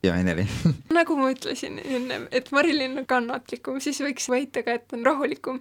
ja 0.02 0.14
Eneli 0.16 0.46
nagu 0.98 1.16
ma 1.18 1.32
ütlesin 1.34 1.80
ennem, 1.84 2.28
et 2.30 2.52
Marilyn 2.52 3.00
on 3.02 3.08
kannatlikum, 3.08 3.80
siis 3.80 4.00
võiks 4.04 4.28
väita 4.30 4.62
ka, 4.66 4.78
et 4.78 4.94
on 4.94 5.06
rahulikum. 5.06 5.60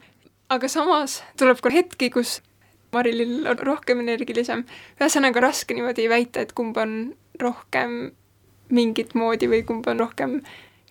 aga 0.49 0.69
samas 0.71 1.21
tuleb 1.39 1.63
ka 1.63 1.73
hetki, 1.73 2.11
kus 2.13 2.41
Marilyn 2.93 3.47
on 3.47 3.59
rohkem 3.59 3.99
energilisem. 3.99 4.63
ühesõnaga 5.01 5.43
raske 5.43 5.75
niimoodi 5.75 6.07
väita, 6.09 6.41
et 6.45 6.53
kumb 6.57 6.77
on 6.77 7.13
rohkem 7.41 8.11
mingit 8.69 9.13
moodi 9.15 9.47
või 9.51 9.63
kumb 9.67 9.87
on 9.87 9.99
rohkem 9.99 10.41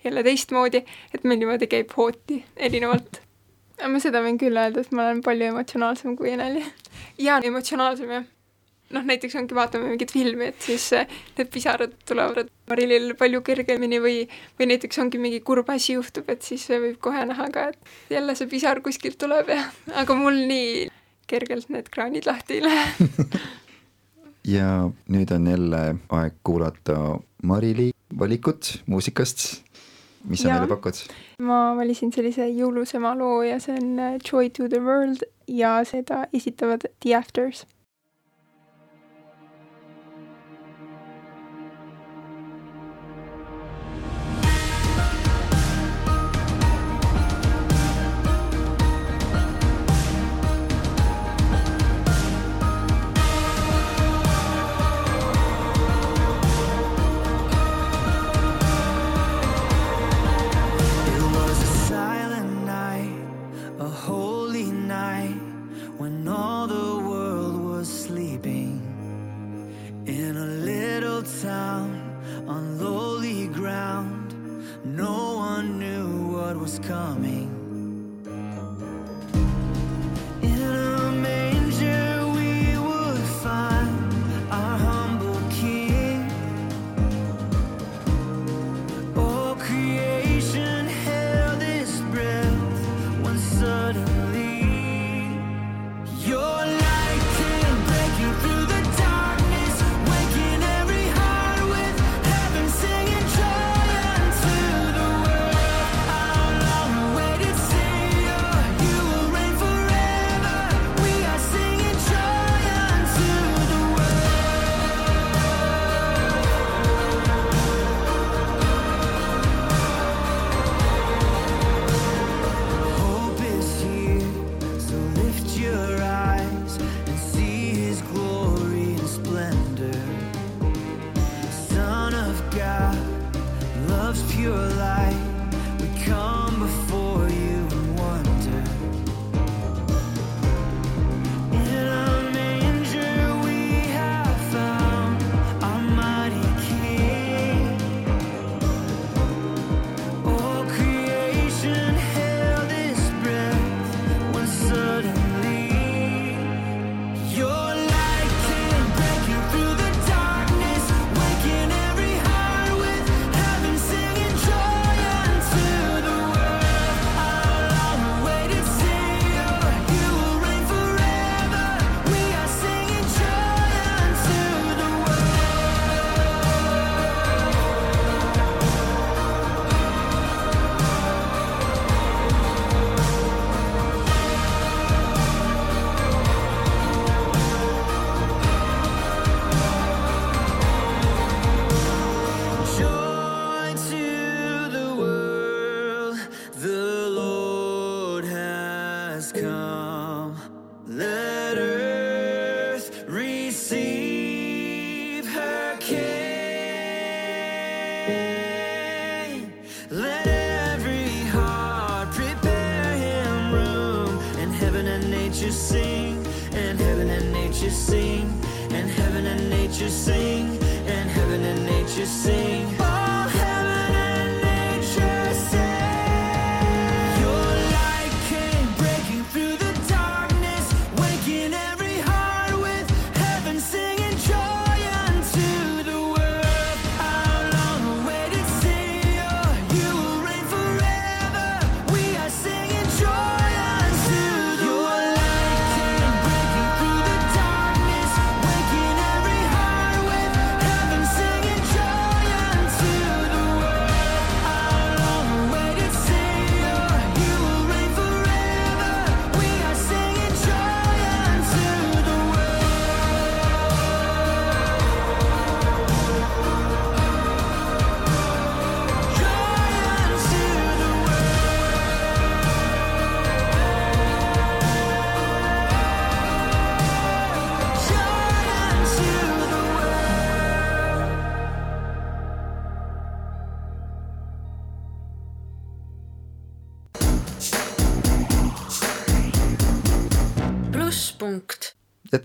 jälle 0.03 0.23
teistmoodi, 0.23 0.83
et 1.13 1.23
meil 1.23 1.39
niimoodi 1.41 1.67
käib 1.67 1.93
hooti 1.97 2.43
erinevalt. 2.55 3.21
ma 3.87 3.99
seda 4.01 4.23
võin 4.25 4.39
küll 4.41 4.57
öelda, 4.57 4.81
et 4.81 4.91
ma 4.91 5.05
olen 5.05 5.21
palju 5.25 5.51
emotsionaalsem 5.51 6.15
kui 6.17 6.31
Eneli. 6.33 6.63
ja 7.17 7.37
emotsionaalsem 7.43 8.11
jah. 8.11 8.25
noh, 8.89 9.03
näiteks 9.03 9.35
ongi, 9.35 9.55
vaatame 9.55 9.89
mingit 9.91 10.13
filmi, 10.15 10.47
et 10.53 10.61
siis 10.63 10.91
eh, 10.93 11.09
need 11.37 11.49
pisarad 11.53 11.93
tulevad 12.07 12.49
Marilil 12.69 13.13
palju 13.19 13.41
kergemini 13.41 13.99
või, 14.03 14.21
või 14.59 14.69
näiteks 14.71 14.99
ongi 15.03 15.19
mingi 15.21 15.41
kurb 15.41 15.69
asi 15.69 15.97
juhtub, 15.97 16.29
et 16.29 16.41
siis 16.41 16.69
võib 16.69 16.97
kohe 17.03 17.25
näha 17.25 17.49
ka, 17.51 17.67
et 17.73 18.13
jälle 18.15 18.35
see 18.35 18.47
pisar 18.47 18.81
kuskilt 18.85 19.19
tuleb 19.19 19.51
ja, 19.51 19.65
aga 20.03 20.15
mul 20.15 20.39
nii 20.47 20.87
kergelt 21.27 21.69
need 21.73 21.89
kraanid 21.93 22.27
lahti 22.29 22.59
ei 22.59 22.63
lähe. 22.65 23.07
ja 24.55 24.89
nüüd 25.11 25.31
on 25.35 25.47
jälle 25.47 25.83
aeg 26.09 26.35
kuulata 26.43 27.19
Marili 27.43 27.91
valikut 28.19 28.83
muusikast. 28.85 29.63
mis 30.27 30.41
sa 30.41 30.49
meile 30.49 30.67
pakud? 30.67 30.99
ma 31.39 31.75
valisin 31.77 32.11
sellise 32.11 32.47
jõulusema 32.49 33.13
loo 33.17 33.41
ja 33.45 33.59
see 33.63 33.75
on 33.77 33.99
äh, 33.99 34.19
Joy 34.23 34.49
to 34.49 34.67
the 34.67 34.79
World 34.83 35.23
ja 35.47 35.83
seda 35.85 36.25
esitavad 36.33 36.87
The 37.03 37.15
Afters. 37.15 37.65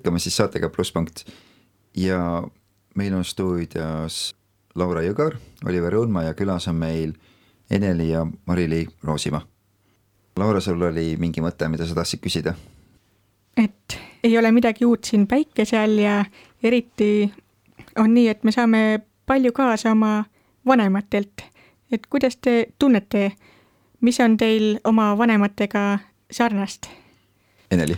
Jätkame 0.03 0.19
siis 0.19 0.37
saatega 0.37 0.69
Plusspunkt 0.69 1.25
ja 1.97 2.43
meil 2.95 3.15
on 3.15 3.25
stuudios 3.25 4.35
Laura 4.75 5.01
Jõgar, 5.03 5.37
Oliver 5.65 5.95
Õunmaa 5.95 6.25
ja 6.27 6.35
külas 6.35 6.67
on 6.69 6.75
meil 6.75 7.13
Eneli 7.71 8.09
ja 8.11 8.27
Mari-Li 8.47 8.89
Roosimaa. 9.05 9.47
Laura, 10.37 10.61
sul 10.61 10.83
oli 10.83 11.15
mingi 11.21 11.41
mõte, 11.41 11.69
mida 11.69 11.87
sa 11.87 11.95
tahtsid 11.95 12.21
küsida? 12.21 12.55
et 13.57 13.99
ei 14.25 14.39
ole 14.39 14.51
midagi 14.53 14.85
uut 14.85 15.05
siin 15.05 15.27
päikese 15.29 15.79
all 15.79 15.99
ja 15.99 16.25
eriti 16.63 17.33
on 17.99 18.15
nii, 18.15 18.29
et 18.29 18.43
me 18.45 18.53
saame 18.53 19.01
palju 19.27 19.53
kaasa 19.53 19.93
oma 19.93 20.25
vanematelt. 20.67 21.45
et 21.93 22.07
kuidas 22.07 22.37
te 22.37 22.67
tunnete, 22.79 23.33
mis 24.01 24.21
on 24.21 24.37
teil 24.37 24.81
oma 24.85 25.19
vanematega 25.19 25.99
sarnast? 26.31 26.91
Eneli? 27.71 27.97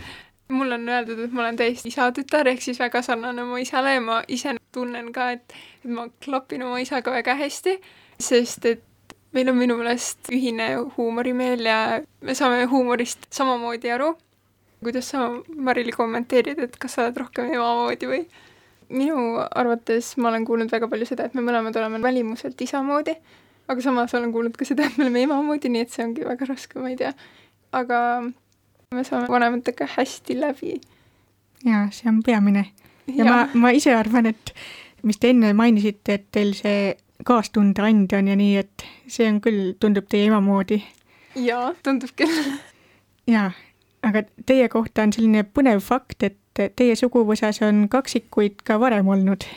Mul 0.49 0.71
on 0.71 0.89
öeldud, 0.89 1.19
et 1.25 1.33
ma 1.33 1.41
olen 1.41 1.57
täiesti 1.57 1.89
isa-tütar, 1.89 2.47
ehk 2.47 2.61
siis 2.61 2.79
väga 2.79 3.01
sarnane 3.05 3.43
oma 3.43 3.59
isale 3.61 3.95
ja 3.95 4.01
ma 4.01 4.19
ise 4.27 4.55
tunnen 4.75 5.11
ka, 5.15 5.31
et, 5.37 5.55
et 5.83 5.91
ma 5.91 6.07
klapin 6.23 6.63
oma 6.65 6.81
isaga 6.83 7.13
väga 7.13 7.37
hästi, 7.39 7.79
sest 8.21 8.67
et 8.69 8.83
meil 9.35 9.49
on 9.51 9.57
minu 9.57 9.77
meelest 9.79 10.29
ühine 10.33 10.67
huumorimeel 10.97 11.65
ja 11.65 11.79
me 12.21 12.35
saame 12.37 12.67
huumorist 12.71 13.27
samamoodi 13.33 13.91
aru. 13.91 14.13
kuidas 14.85 15.07
sa, 15.09 15.31
Marili, 15.55 15.91
kommenteerid, 15.91 16.59
et 16.61 16.75
kas 16.77 16.93
sa 16.93 17.07
oled 17.07 17.17
rohkem 17.17 17.49
ema 17.49 17.71
moodi 17.79 18.09
või? 18.11 18.21
minu 18.89 19.39
arvates 19.41 20.11
ma 20.21 20.29
olen 20.29 20.45
kuulnud 20.45 20.69
väga 20.69 20.87
palju 20.91 21.07
seda, 21.09 21.25
et 21.25 21.33
me 21.33 21.41
mõlemad 21.41 21.73
oleme 21.79 21.97
välimuselt 22.03 22.59
isa 22.61 22.83
moodi, 22.85 23.15
aga 23.67 23.81
samas 23.81 24.13
olen 24.13 24.29
kuulnud 24.35 24.57
ka 24.59 24.67
seda, 24.67 24.85
et 24.85 24.99
me 24.99 25.07
oleme 25.07 25.23
ema 25.25 25.39
moodi, 25.41 25.71
nii 25.73 25.87
et 25.87 25.95
see 25.95 26.05
ongi 26.05 26.27
väga 26.27 26.45
raske, 26.51 26.77
ma 26.79 26.91
ei 26.93 26.99
tea. 26.99 27.15
aga 27.73 27.99
me 28.93 29.03
saame 29.03 29.27
vanematega 29.27 29.87
hästi 29.97 30.39
läbi. 30.39 30.81
jaa, 31.65 31.87
see 31.91 32.09
on 32.09 32.23
peamine. 32.23 32.65
ja, 33.07 33.13
ja 33.15 33.25
ma, 33.25 33.47
ma 33.53 33.69
ise 33.69 33.95
arvan, 33.95 34.25
et 34.25 34.53
mis 35.03 35.17
te 35.17 35.29
enne 35.33 35.53
mainisite, 35.53 36.19
et 36.19 36.27
teil 36.31 36.53
see 36.57 36.95
kaastunde 37.25 37.81
andja 37.81 38.19
on 38.19 38.27
ja 38.27 38.35
nii, 38.35 38.57
et 38.57 38.85
see 39.07 39.27
on 39.29 39.39
küll, 39.41 39.73
tundub 39.79 40.09
teie 40.11 40.27
ema 40.29 40.41
moodi. 40.41 40.81
jaa, 41.35 41.73
tundub 41.83 42.13
küll. 42.17 42.51
jaa, 43.31 43.51
aga 44.03 44.25
teie 44.45 44.69
kohta 44.69 45.07
on 45.07 45.15
selline 45.15 45.45
põnev 45.47 45.81
fakt, 45.85 46.23
et 46.23 46.65
teie 46.75 46.95
suguvõsas 46.95 47.61
on 47.67 47.87
kaksikuid 47.91 48.61
ka 48.63 48.79
varem 48.79 49.07
olnud. 49.07 49.47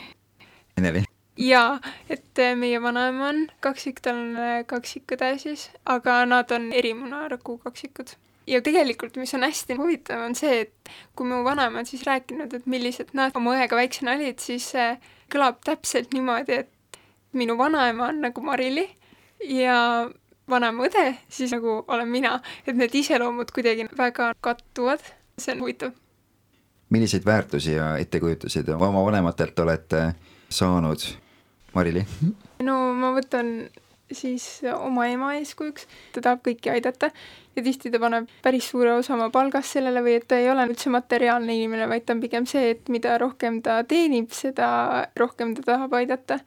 Eneli? 0.77 1.05
jaa, 1.39 1.79
et 2.09 2.41
meie 2.59 2.81
vanaema 2.81 3.29
on 3.33 3.45
kaksik, 3.63 4.01
tal 4.03 4.17
on 4.17 4.65
kaksikõde 4.67 5.35
siis, 5.39 5.69
aga 5.85 6.23
nad 6.27 6.51
on 6.51 6.73
erimunaraku 6.75 7.57
kaksikud 7.63 8.17
ja 8.49 8.61
tegelikult, 8.65 9.17
mis 9.21 9.33
on 9.37 9.45
hästi 9.45 9.77
huvitav, 9.79 10.23
on 10.25 10.35
see, 10.37 10.65
et 10.65 10.91
kui 11.17 11.27
mu 11.29 11.43
vanaema 11.45 11.83
on 11.83 11.89
siis 11.89 12.03
rääkinud, 12.07 12.53
et 12.57 12.65
millised 12.69 13.13
nad 13.17 13.35
oma 13.37 13.55
õega 13.57 13.77
väiksena 13.77 14.15
olid, 14.17 14.41
siis 14.43 14.71
see 14.73 14.89
kõlab 15.29 15.61
täpselt 15.65 16.13
niimoodi, 16.15 16.63
et 16.63 16.99
minu 17.37 17.57
vanaema 17.59 18.09
on 18.09 18.23
nagu 18.25 18.41
Marili 18.41 18.87
ja 19.45 20.09
vanaema 20.49 20.87
õde 20.87 21.05
siis 21.29 21.53
nagu 21.53 21.79
olen 21.87 22.09
mina, 22.09 22.39
et 22.65 22.77
need 22.77 22.95
iseloomud 23.01 23.51
kuidagi 23.53 23.85
väga 23.97 24.31
kattuvad, 24.41 25.03
see 25.37 25.53
on 25.55 25.65
huvitav. 25.65 25.91
milliseid 26.89 27.25
väärtusi 27.25 27.75
ja 27.75 27.97
ettekujutusi 27.97 28.63
te 28.63 28.73
oma 28.73 29.05
vanematelt 29.05 29.59
olete 29.59 30.13
saanud, 30.49 31.05
Marili? 31.73 32.05
no 32.65 32.79
ma 32.97 33.13
võtan 33.13 33.69
siis 34.11 34.45
oma 34.73 35.07
ema 35.09 35.33
eeskujuks, 35.39 35.85
ta 36.13 36.23
tahab 36.25 36.41
kõiki 36.45 36.71
aidata 36.73 37.11
ja 37.55 37.63
tihti 37.63 37.91
ta 37.91 37.99
paneb 38.01 38.29
päris 38.43 38.69
suure 38.71 38.93
osa 38.97 39.15
oma 39.15 39.29
palgast 39.33 39.75
sellele 39.75 40.03
või 40.05 40.17
et 40.19 40.27
ta 40.29 40.39
ei 40.39 40.49
ole 40.51 40.65
üldse 40.69 40.91
materiaalne 40.93 41.55
inimene, 41.55 41.89
vaid 41.91 42.05
ta 42.05 42.15
on 42.15 42.23
pigem 42.23 42.47
see, 42.49 42.73
et 42.75 42.89
mida 42.93 43.17
rohkem 43.21 43.61
ta 43.65 43.81
teenib, 43.87 44.31
seda 44.35 44.69
rohkem 45.19 45.55
ta 45.57 45.65
tahab 45.73 45.95
aidata. 45.99 46.39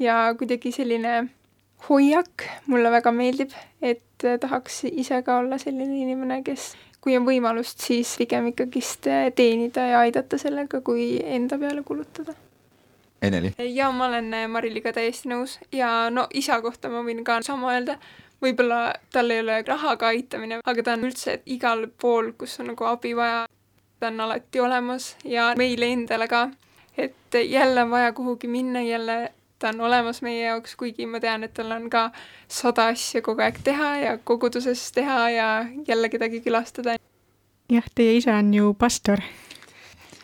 Ja 0.00 0.30
kuidagi 0.38 0.72
selline 0.72 1.26
hoiak 1.88 2.46
mulle 2.72 2.92
väga 2.92 3.12
meeldib, 3.12 3.52
et 3.82 4.28
tahaks 4.40 4.84
ise 4.90 5.20
ka 5.26 5.40
olla 5.42 5.58
selline 5.60 6.00
inimene, 6.04 6.40
kes 6.44 6.72
kui 7.00 7.16
on 7.16 7.24
võimalust, 7.28 7.80
siis 7.84 8.12
pigem 8.20 8.50
ikkagist 8.52 9.08
teenida 9.36 9.88
ja 9.92 10.04
aidata 10.04 10.40
sellega, 10.40 10.80
kui 10.84 11.14
enda 11.24 11.60
peale 11.60 11.84
kulutada 11.84 12.36
Eneli? 13.22 13.52
jaa, 13.58 13.92
ma 13.92 14.06
olen 14.06 14.34
äh, 14.34 14.48
Mariliga 14.48 14.92
täiesti 14.92 15.28
nõus 15.28 15.58
ja 15.72 16.10
no 16.10 16.26
isa 16.34 16.60
kohta 16.64 16.88
ma 16.88 17.02
võin 17.04 17.24
ka 17.24 17.40
sama 17.44 17.74
öelda, 17.74 17.98
võib-olla 18.42 18.94
tal 19.12 19.30
ei 19.30 19.42
ole 19.44 19.60
rahaga 19.66 20.12
aitamine, 20.14 20.60
aga 20.64 20.82
ta 20.82 20.94
on 20.96 21.08
üldse 21.08 21.40
igal 21.46 21.86
pool, 22.00 22.32
kus 22.38 22.58
on 22.60 22.72
nagu 22.72 22.88
abi 22.88 23.12
vaja, 23.16 23.44
ta 24.00 24.08
on 24.08 24.24
alati 24.26 24.60
olemas 24.60 25.14
ja 25.24 25.50
meile 25.58 25.92
endale 25.92 26.28
ka, 26.30 26.48
et 26.96 27.36
jälle 27.44 27.84
on 27.84 27.92
vaja 27.92 28.12
kuhugi 28.16 28.48
minna, 28.48 28.82
jälle 28.82 29.18
ta 29.60 29.68
on 29.68 29.80
olemas 29.80 30.22
meie 30.22 30.46
jaoks, 30.46 30.76
kuigi 30.76 31.06
ma 31.06 31.20
tean, 31.20 31.44
et 31.44 31.54
tal 31.54 31.70
on 31.76 31.90
ka 31.92 32.08
sada 32.48 32.88
asja 32.94 33.20
kogu 33.22 33.44
aeg 33.44 33.60
teha 33.64 33.90
ja 34.00 34.16
koguduses 34.24 34.86
teha 34.96 35.20
ja 35.30 35.50
jälle 35.88 36.08
kedagi 36.08 36.40
külastada. 36.40 36.96
jah, 37.70 37.92
teie 37.94 38.16
isa 38.16 38.34
on 38.40 38.54
ju 38.54 38.74
pastor 38.74 39.20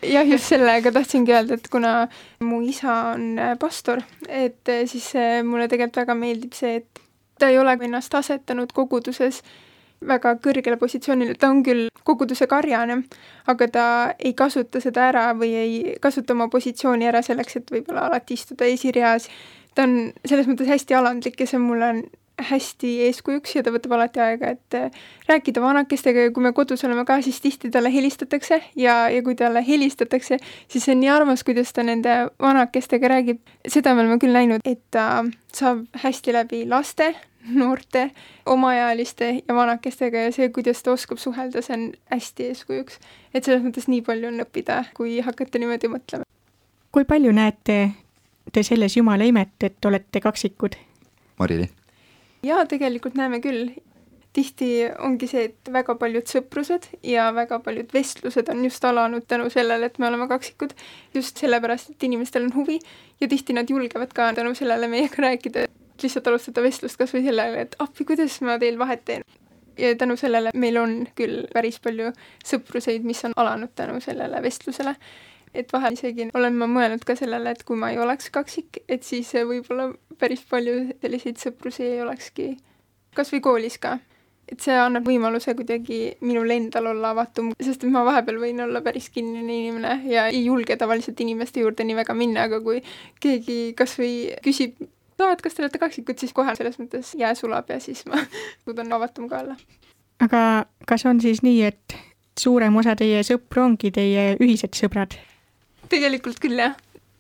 jah, 0.03 0.27
just 0.29 0.51
sellega 0.51 0.93
tahtsingi 0.93 1.33
öelda, 1.33 1.57
et 1.57 1.69
kuna 1.73 2.09
mu 2.45 2.61
isa 2.67 3.13
on 3.15 3.39
äh, 3.39 3.55
pastor, 3.59 4.03
et 4.29 4.69
äh, 4.69 4.85
siis 4.87 5.13
äh, 5.17 5.43
mulle 5.45 5.69
tegelikult 5.69 6.03
väga 6.05 6.19
meeldib 6.19 6.57
see, 6.57 6.81
et 6.83 7.03
ta 7.39 7.49
ei 7.53 7.59
ole 7.59 7.77
ennast 7.89 8.15
asetanud 8.15 8.73
koguduses 8.77 9.43
väga 10.07 10.35
kõrgele 10.45 10.77
positsioonile, 10.77 11.35
ta 11.41 11.49
on 11.51 11.63
küll 11.65 11.89
koguduse 12.05 12.47
karjane, 12.47 13.01
aga 13.49 13.69
ta 13.73 13.87
ei 14.19 14.35
kasuta 14.37 14.81
seda 14.81 15.09
ära 15.09 15.27
või 15.35 15.55
ei 15.57 15.97
kasuta 16.03 16.37
oma 16.37 16.51
positsiooni 16.53 17.09
ära 17.09 17.23
selleks, 17.25 17.57
et 17.61 17.73
võib-olla 17.73 18.07
alati 18.11 18.37
istuda 18.37 18.69
esireas. 18.69 19.29
ta 19.75 19.85
on 19.85 20.13
selles 20.25 20.47
mõttes 20.47 20.69
hästi 20.69 20.95
alandlik 20.95 21.41
ja 21.41 21.47
see 21.47 21.61
mulle 21.61 21.89
on 21.95 22.05
hästi 22.43 22.91
eeskujuks 23.07 23.55
ja 23.57 23.63
ta 23.65 23.73
võtab 23.73 23.95
alati 23.97 24.21
aega, 24.21 24.51
et 24.57 24.77
äh, 24.77 24.91
rääkida 25.29 25.61
vanakestega 25.63 26.27
ja 26.27 26.33
kui 26.35 26.45
me 26.45 26.53
kodus 26.57 26.85
oleme 26.85 27.07
ka, 27.09 27.19
siis 27.25 27.41
tihti 27.41 27.71
talle 27.73 27.93
helistatakse 27.93 28.61
ja, 28.77 28.97
ja 29.09 29.23
kui 29.25 29.35
talle 29.35 29.63
helistatakse, 29.67 30.39
siis 30.69 30.85
see 30.85 30.95
on 30.95 31.01
nii 31.01 31.13
armas, 31.13 31.45
kuidas 31.47 31.73
ta 31.73 31.85
nende 31.87 32.17
vanakestega 32.43 33.09
räägib. 33.09 33.41
seda 33.69 33.95
me 33.95 34.05
oleme 34.05 34.19
küll 34.21 34.37
näinud, 34.37 34.65
et 34.65 34.83
ta 34.91 35.25
saab 35.55 35.87
hästi 36.03 36.37
läbi 36.37 36.65
laste, 36.69 37.15
noorte, 37.57 38.11
omaealiste 38.47 39.31
ja 39.49 39.55
vanakestega 39.55 40.27
ja 40.27 40.35
see, 40.35 40.51
kuidas 40.53 40.83
ta 40.83 40.93
oskab 40.93 41.23
suhelda, 41.23 41.63
see 41.65 41.79
on 41.79 41.89
hästi 42.13 42.51
eeskujuks. 42.51 43.01
et 43.35 43.45
selles 43.45 43.65
mõttes 43.65 43.89
nii 43.89 44.03
palju 44.05 44.29
on 44.29 44.45
õppida, 44.45 44.83
kui 44.95 45.21
hakata 45.25 45.63
niimoodi 45.63 45.89
mõtlema. 45.89 46.29
kui 46.93 47.09
palju 47.09 47.33
näete 47.33 47.81
te 48.53 48.63
selles 48.63 48.97
Jumala 48.97 49.25
imet, 49.25 49.57
et 49.63 49.85
olete 49.85 50.21
kaksikud? 50.21 50.77
Marili 51.39 51.73
jaa, 52.47 52.65
tegelikult 52.71 53.19
näeme 53.19 53.43
küll. 53.45 53.75
tihti 54.37 54.67
ongi 55.01 55.25
see, 55.31 55.47
et 55.49 55.69
väga 55.73 55.95
paljud 55.97 56.29
sõprused 56.29 56.91
ja 57.09 57.31
väga 57.33 57.57
paljud 57.65 57.89
vestlused 57.95 58.51
on 58.53 58.59
just 58.67 58.85
alanud 58.85 59.25
tänu 59.25 59.47
sellele, 59.49 59.89
et 59.89 59.97
me 59.99 60.11
oleme 60.11 60.27
kaksikud, 60.29 60.75
just 61.15 61.41
sellepärast, 61.41 61.95
et 61.95 62.05
inimestel 62.05 62.45
on 62.45 62.53
huvi 62.53 62.77
ja 63.21 63.31
tihti 63.33 63.57
nad 63.57 63.71
julgevad 63.73 64.13
ka 64.13 64.27
tänu 64.37 64.53
sellele 64.55 64.91
meiega 64.93 65.23
rääkida, 65.25 65.65
lihtsalt 66.03 66.29
alustada 66.29 66.67
vestlust 66.67 67.01
kas 67.01 67.17
või 67.17 67.25
sellele, 67.25 67.65
et 67.65 67.79
appi, 67.81 68.05
kuidas 68.05 68.37
ma 68.45 68.59
teil 68.61 68.77
vahet 68.79 69.07
teen. 69.09 69.25
ja 69.79 69.95
tänu 69.97 70.19
sellele 70.21 70.53
meil 70.55 70.77
on 70.81 70.93
küll 71.17 71.49
päris 71.55 71.81
palju 71.81 72.13
sõpruseid, 72.45 73.09
mis 73.09 73.25
on 73.25 73.33
alanud 73.37 73.73
tänu 73.75 74.01
sellele 74.05 74.43
vestlusele 74.43 74.99
et 75.61 75.73
vahel 75.73 75.97
isegi 75.97 76.29
olen 76.37 76.59
ma 76.61 76.69
mõelnud 76.71 77.05
ka 77.07 77.17
sellele, 77.19 77.53
et 77.55 77.63
kui 77.67 77.79
ma 77.81 77.93
ei 77.93 78.01
oleks 78.03 78.31
kaksik, 78.35 78.83
et 78.89 79.07
siis 79.07 79.33
võib-olla 79.37 79.91
päris 80.21 80.45
palju 80.51 80.77
selliseid 81.03 81.41
sõprusi 81.41 81.87
ei 81.87 82.03
olekski, 82.05 82.53
kas 83.17 83.33
või 83.35 83.43
koolis 83.45 83.79
ka. 83.83 83.99
et 84.47 84.63
see 84.63 84.75
annab 84.79 85.09
võimaluse 85.09 85.57
kuidagi 85.59 85.97
minul 86.23 86.53
endal 86.55 86.93
olla 86.93 87.09
avatum, 87.11 87.49
sest 87.59 87.83
et 87.83 87.91
ma 87.91 88.05
vahepeal 88.07 88.37
võin 88.39 88.63
olla 88.63 88.79
päris 88.79 89.09
kinnine 89.11 89.51
inimene 89.51 89.97
ja 90.07 90.29
ei 90.31 90.45
julge 90.45 90.77
tavaliselt 90.79 91.21
inimeste 91.21 91.65
juurde 91.65 91.83
nii 91.85 91.97
väga 91.99 92.15
minna, 92.15 92.45
aga 92.47 92.61
kui 92.63 92.79
keegi 93.21 93.75
kas 93.75 93.97
või 93.99 94.37
küsib, 94.45 94.79
aa, 95.19 95.33
et 95.33 95.43
kas 95.43 95.57
te 95.57 95.65
olete 95.65 95.83
kaksikud, 95.83 96.19
siis 96.23 96.37
kohe 96.37 96.55
selles 96.55 96.79
mõttes 96.79 97.11
jää 97.19 97.35
sulab 97.35 97.75
ja 97.75 97.81
siis 97.83 98.05
ma 98.07 98.23
suudan 98.65 98.93
avatum 98.93 99.27
ka 99.29 99.43
olla. 99.43 99.59
aga 100.23 100.43
kas 100.87 101.07
on 101.11 101.21
siis 101.21 101.43
nii, 101.43 101.63
et 101.67 101.99
suurem 102.39 102.77
osa 102.77 102.95
teie 102.95 103.25
sõpru 103.27 103.67
ongi 103.67 103.91
teie 103.91 104.37
ühised 104.39 104.79
sõbrad? 104.79 105.19
Tegelikult 105.91 106.41
küll, 106.43 106.59
jah. 106.61 106.77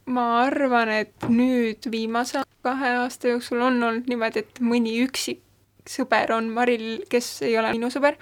ma 0.06 0.26
arvan, 0.44 0.92
et 1.02 1.26
nüüd 1.26 1.88
viimase 1.90 2.44
kahe 2.62 2.92
aasta 3.00 3.32
jooksul 3.32 3.62
on 3.62 3.82
olnud 3.82 4.06
niimoodi, 4.10 4.44
et 4.44 4.60
mõni 4.62 4.94
üksik 5.02 5.42
sõber 5.86 6.30
on 6.34 6.50
Maril, 6.54 7.04
kes 7.10 7.42
ei 7.46 7.56
ole 7.58 7.72
minu 7.74 7.90
sõber. 7.94 8.18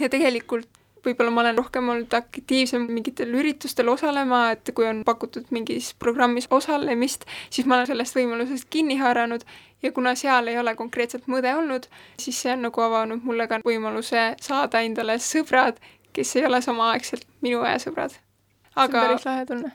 Ja 0.00 0.08
tegelikult 0.12 0.68
võib-olla 1.04 1.32
ma 1.32 1.42
olen 1.44 1.58
rohkem 1.58 1.88
olnud 1.88 2.14
aktiivsem 2.14 2.84
mingitel 2.90 3.32
üritustel 3.38 3.88
osalema, 3.92 4.42
et 4.54 4.72
kui 4.74 4.86
on 4.88 5.02
pakutud 5.06 5.48
mingis 5.54 5.92
programmis 6.00 6.48
osalemist, 6.50 7.24
siis 7.50 7.68
ma 7.68 7.78
olen 7.78 7.90
sellest 7.92 8.18
võimalusest 8.18 8.68
kinni 8.72 8.98
haaranud. 9.00 9.44
Ja 9.82 9.92
kuna 9.94 10.14
seal 10.18 10.50
ei 10.50 10.58
ole 10.58 10.74
konkreetselt 10.74 11.28
mõde 11.30 11.52
olnud, 11.54 11.86
siis 12.18 12.40
see 12.42 12.54
on 12.56 12.66
nagu 12.66 12.82
avanud 12.82 13.22
mulle 13.24 13.46
ka 13.50 13.60
võimaluse 13.64 14.32
saada 14.42 14.82
endale 14.82 15.20
sõbrad, 15.22 15.78
kes 16.12 16.36
ei 16.36 16.48
ole 16.48 16.62
samaaegselt 16.64 17.28
minu 17.46 17.62
aja 17.62 17.78
sõbrad 17.86 18.18
see 18.78 18.84
on 18.84 18.88
aga 18.88 19.04
päris 19.06 19.28
lahe 19.28 19.46
tunne. 19.46 19.72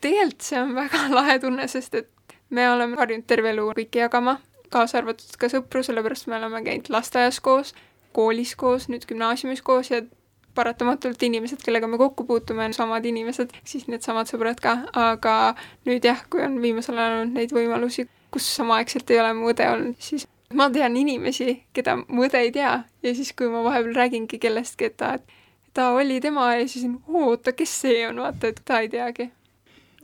tegelikult 0.00 0.48
see 0.50 0.60
on 0.60 0.74
väga 0.78 1.02
lahe 1.18 1.38
tunne, 1.42 1.68
sest 1.68 1.98
et 2.02 2.36
me 2.50 2.70
oleme 2.70 2.98
harjunud 3.00 3.26
terve 3.30 3.52
elu 3.54 3.66
kõike 3.78 4.04
jagama, 4.04 4.38
kaasa 4.74 5.00
arvatud 5.00 5.36
ka 5.38 5.50
sõpru, 5.52 5.82
sellepärast 5.86 6.30
me 6.30 6.38
oleme 6.38 6.62
käinud 6.66 6.90
lasteaias 6.92 7.40
koos, 7.44 7.74
koolis 8.16 8.56
koos, 8.58 8.88
nüüd 8.90 9.06
gümnaasiumis 9.06 9.62
koos 9.62 9.92
ja 9.92 10.02
paratamatult 10.54 11.22
inimesed, 11.22 11.62
kellega 11.62 11.86
me 11.86 11.98
kokku 11.98 12.24
puutume, 12.26 12.64
on 12.66 12.74
samad 12.74 13.06
inimesed, 13.06 13.54
siis 13.64 13.86
needsamad 13.88 14.30
sõbrad 14.30 14.58
ka, 14.62 14.76
aga 14.98 15.54
nüüd 15.86 16.04
jah, 16.04 16.24
kui 16.30 16.42
on 16.44 16.58
viimasel 16.62 16.98
ajal 16.98 17.20
olnud 17.20 17.38
neid 17.38 17.54
võimalusi, 17.54 18.08
kus 18.34 18.48
samaaegselt 18.58 19.10
ei 19.14 19.20
ole 19.22 19.32
mu 19.38 19.52
õde 19.52 19.68
olnud, 19.70 19.98
siis 20.02 20.26
ma 20.54 20.66
tean 20.74 20.96
inimesi, 20.98 21.60
keda 21.76 21.96
mu 22.02 22.26
õde 22.26 22.42
ei 22.42 22.50
tea 22.54 22.72
ja 22.82 23.14
siis, 23.14 23.32
kui 23.38 23.50
ma 23.50 23.62
vahepeal 23.66 23.94
räägingi 23.96 24.40
kellestki, 24.42 24.90
et 24.90 24.98
ta, 24.98 25.14
ta 25.74 25.90
oli 25.96 26.20
tema 26.20 26.54
ja 26.54 26.68
siis 26.68 26.86
oota, 27.08 27.52
kes 27.52 27.80
see 27.82 28.06
on, 28.08 28.22
vaata, 28.24 28.50
et 28.50 28.62
ta 28.64 28.80
ei 28.80 28.88
teagi 28.88 29.30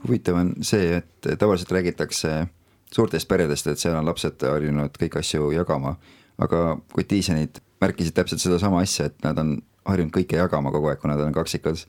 huvitav 0.03 0.35
on 0.35 0.53
see, 0.61 0.97
et 0.97 1.29
tavaliselt 1.39 1.71
räägitakse 1.71 2.47
suurtest 2.93 3.27
peredest, 3.27 3.67
et 3.67 3.79
seal 3.79 3.97
on 3.97 4.05
lapsed 4.07 4.43
harjunud 4.47 4.97
kõiki 5.01 5.19
asju 5.21 5.51
jagama, 5.55 5.95
aga 6.39 6.77
kui 6.93 7.05
diisenid 7.09 7.61
märkisid 7.81 8.15
täpselt 8.17 8.43
sedasama 8.43 8.81
asja, 8.85 9.09
et 9.09 9.17
nad 9.25 9.37
on 9.41 9.57
harjunud 9.87 10.13
kõike 10.15 10.39
jagama 10.39 10.71
kogu 10.73 10.91
aeg, 10.91 11.01
kui 11.01 11.11
nad 11.11 11.21
on 11.23 11.35
kaksikud, 11.35 11.81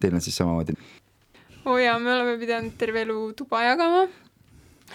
teil 0.00 0.16
on 0.16 0.24
siis 0.24 0.36
samamoodi. 0.38 0.76
oo 1.64 1.74
oh 1.74 1.80
jaa, 1.82 1.98
me 1.98 2.12
oleme 2.14 2.38
pidanud 2.38 2.76
terve 2.78 3.02
elu 3.02 3.32
tuba 3.36 3.62
jagama, 3.66 4.06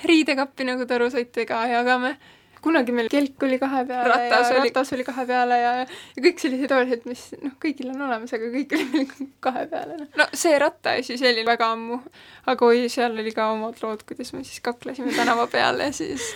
riidekappi, 0.08 0.68
nagu 0.68 0.86
te 0.86 0.96
aru 0.96 1.10
saite, 1.12 1.46
ka 1.46 1.66
jagame. 1.68 2.16
Kunagi 2.62 2.94
meil 2.96 3.10
kelk 3.12 3.44
oli 3.48 3.58
kahe 3.62 3.84
peale 3.90 4.10
Ratas 4.12 4.52
ja 4.52 4.60
oli- 4.60 4.70
ratas 4.70 4.94
oli 4.96 5.06
kahe 5.08 5.26
peale 5.30 5.58
ja, 5.62 5.72
ja 5.86 6.24
kõik 6.26 6.42
sellised 6.44 6.74
asjad, 6.76 7.06
mis 7.10 7.24
noh, 7.42 7.56
kõigil 7.62 7.92
on 7.94 8.04
olemas, 8.08 8.34
aga 8.38 8.50
kõik 8.54 8.76
oli 8.78 8.88
meil 8.94 9.08
kahe 9.46 9.66
peale, 9.72 9.98
noh. 10.02 10.12
no 10.22 10.28
see 10.44 10.58
rattaasi, 10.62 11.18
see 11.22 11.34
oli 11.34 11.46
väga 11.48 11.72
ammu, 11.76 12.02
aga 12.54 12.70
oi, 12.70 12.86
seal 12.94 13.18
oli 13.18 13.34
ka 13.36 13.50
omad 13.56 13.82
lood, 13.84 14.06
kuidas 14.08 14.34
me 14.36 14.44
siis 14.48 14.62
kaklesime 14.66 15.14
tänava 15.18 15.48
peal 15.52 15.82
ja 15.84 15.92
siis 15.96 16.32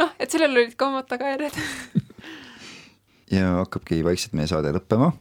noh, 0.00 0.12
et 0.18 0.30
sellel 0.34 0.56
olid 0.56 0.76
ka 0.78 0.90
omad 0.90 1.08
tagajärjed. 1.10 1.60
ja 3.38 3.54
hakkabki 3.60 4.02
vaikselt 4.06 4.36
meie 4.38 4.50
saade 4.50 4.72
lõppema. 4.74 5.12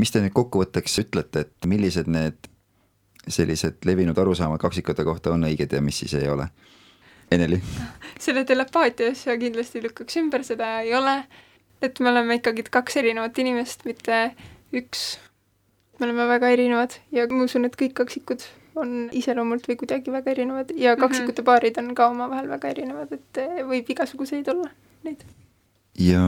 mis 0.00 0.10
te 0.10 0.22
nüüd 0.22 0.34
kokkuvõtteks 0.34 0.98
ütlete, 1.04 1.46
et 1.46 1.68
millised 1.68 2.08
need 2.10 2.48
sellised 3.28 3.84
levinud 3.86 4.18
arusaamad 4.18 4.58
kaksikute 4.58 5.04
kohta 5.06 5.30
on 5.30 5.46
õiged 5.46 5.76
ja 5.76 5.82
mis 5.82 6.00
siis 6.02 6.14
ei 6.18 6.28
ole? 6.28 6.48
Eneli, 7.32 7.58
selle 8.20 8.44
telepaatia 8.48 9.12
asja 9.12 9.36
kindlasti 9.40 9.82
lükkaks 9.84 10.18
ümber, 10.20 10.44
seda 10.46 10.80
ei 10.82 10.94
ole. 10.94 11.22
et 11.82 11.98
me 12.00 12.12
oleme 12.12 12.36
ikkagi 12.38 12.62
kaks 12.70 12.96
erinevat 13.00 13.38
inimest, 13.42 13.84
mitte 13.84 14.18
üks. 14.72 15.18
me 15.98 16.06
oleme 16.06 16.26
väga 16.30 16.52
erinevad 16.54 16.98
ja 17.12 17.26
ma 17.30 17.44
usun, 17.44 17.64
et 17.66 17.78
kõik 17.78 17.96
kaksikud 17.98 18.44
on 18.76 19.10
iseloomult 19.12 19.66
või 19.68 19.76
kuidagi 19.82 20.12
väga 20.12 20.32
erinevad 20.32 20.72
ja 20.76 20.94
kaksikute 20.96 21.44
paarid 21.44 21.78
on 21.82 21.92
ka 21.94 22.08
omavahel 22.12 22.48
väga 22.52 22.72
erinevad, 22.72 23.12
et 23.12 23.42
eh, 23.42 23.60
võib 23.68 23.90
igasuguseid 23.96 24.48
olla 24.48 24.70
neid. 25.04 25.24
ja 25.98 26.22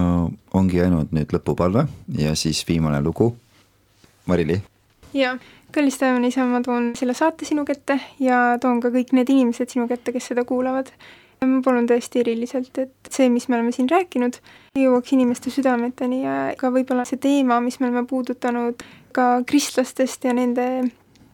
ongi 0.53 0.83
jäänud 0.83 1.15
nüüd 1.15 1.33
lõpupalve 1.37 1.87
ja 2.19 2.35
siis 2.37 2.65
viimane 2.69 3.01
lugu. 3.03 3.35
Marili, 4.25 4.57
ja 5.13 5.35
kallis 5.75 5.99
taevaniisa, 5.99 6.47
ma 6.47 6.63
toon 6.65 6.93
selle 6.99 7.15
saate 7.19 7.47
sinu 7.49 7.65
kätte 7.67 7.99
ja 8.23 8.57
toon 8.63 8.81
ka 8.83 8.93
kõik 8.95 9.13
need 9.17 9.31
inimesed 9.35 9.75
sinu 9.75 9.89
kätte, 9.91 10.15
kes 10.15 10.31
seda 10.33 10.47
kuulavad. 10.49 10.93
ma 11.45 11.61
palun 11.61 11.85
tõesti 11.85 12.23
eriliselt, 12.23 12.79
et 12.81 13.11
see, 13.13 13.27
mis 13.29 13.51
me 13.51 13.59
oleme 13.59 13.73
siin 13.75 13.89
rääkinud, 13.91 14.39
jõuaks 14.81 15.13
inimeste 15.13 15.51
südameteni 15.53 16.23
ja 16.23 16.37
ka 16.57 16.71
võib-olla 16.73 17.05
see 17.05 17.19
teema, 17.21 17.59
mis 17.61 17.77
me 17.81 17.91
oleme 17.91 18.07
puudutanud 18.09 18.81
ka 19.13 19.43
kristlastest 19.45 20.25
ja 20.25 20.33
nende 20.33 20.87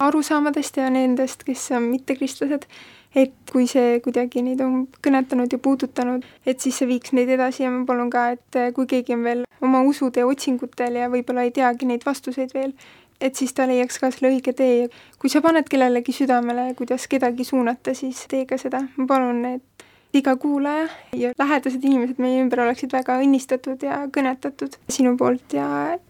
arusaamadest 0.03 0.80
ja 0.80 0.88
nendest, 0.91 1.45
kes 1.47 1.68
on 1.76 1.86
mittekristlased, 1.93 2.66
et 3.14 3.53
kui 3.53 3.68
see 3.70 4.01
kuidagi 4.03 4.43
neid 4.43 4.62
on 4.64 4.88
kõnetanud 5.05 5.53
ja 5.53 5.61
puudutanud, 5.62 6.26
et 6.47 6.59
siis 6.64 6.80
see 6.80 6.91
viiks 6.91 7.14
neid 7.14 7.30
edasi 7.30 7.68
ja 7.68 7.70
ma 7.70 7.84
palun 7.86 8.11
ka, 8.11 8.30
et 8.34 8.61
kui 8.74 8.91
keegi 8.91 9.14
on 9.14 9.24
veel 9.26 9.45
oma 9.62 9.84
usutee 9.86 10.26
otsingutel 10.26 10.99
ja 11.03 11.11
võib-olla 11.12 11.47
ei 11.47 11.55
teagi 11.55 11.86
neid 11.86 12.07
vastuseid 12.07 12.55
veel, 12.57 12.74
et 13.21 13.37
siis 13.37 13.53
ta 13.53 13.66
leiaks 13.68 13.99
ka 14.01 14.11
selle 14.11 14.33
õige 14.35 14.55
tee 14.57 14.89
kui 15.21 15.31
sa 15.31 15.43
paned 15.45 15.68
kellelegi 15.68 16.14
südamele, 16.16 16.71
kuidas 16.79 17.07
kedagi 17.11 17.45
suunata, 17.45 17.95
siis 17.95 18.25
tee 18.31 18.47
ka 18.49 18.59
seda. 18.61 18.81
ma 18.97 19.07
palun, 19.07 19.45
et 19.45 19.87
iga 20.16 20.35
kuulaja 20.37 20.89
ja 21.14 21.33
lähedased 21.39 21.85
inimesed 21.85 22.18
meie 22.23 22.41
ümber 22.43 22.64
oleksid 22.64 22.93
väga 22.93 23.18
õnnistatud 23.23 23.83
ja 23.87 24.03
kõnetatud 24.12 24.79
sinu 24.91 25.14
poolt 25.21 25.55
ja 25.55 25.66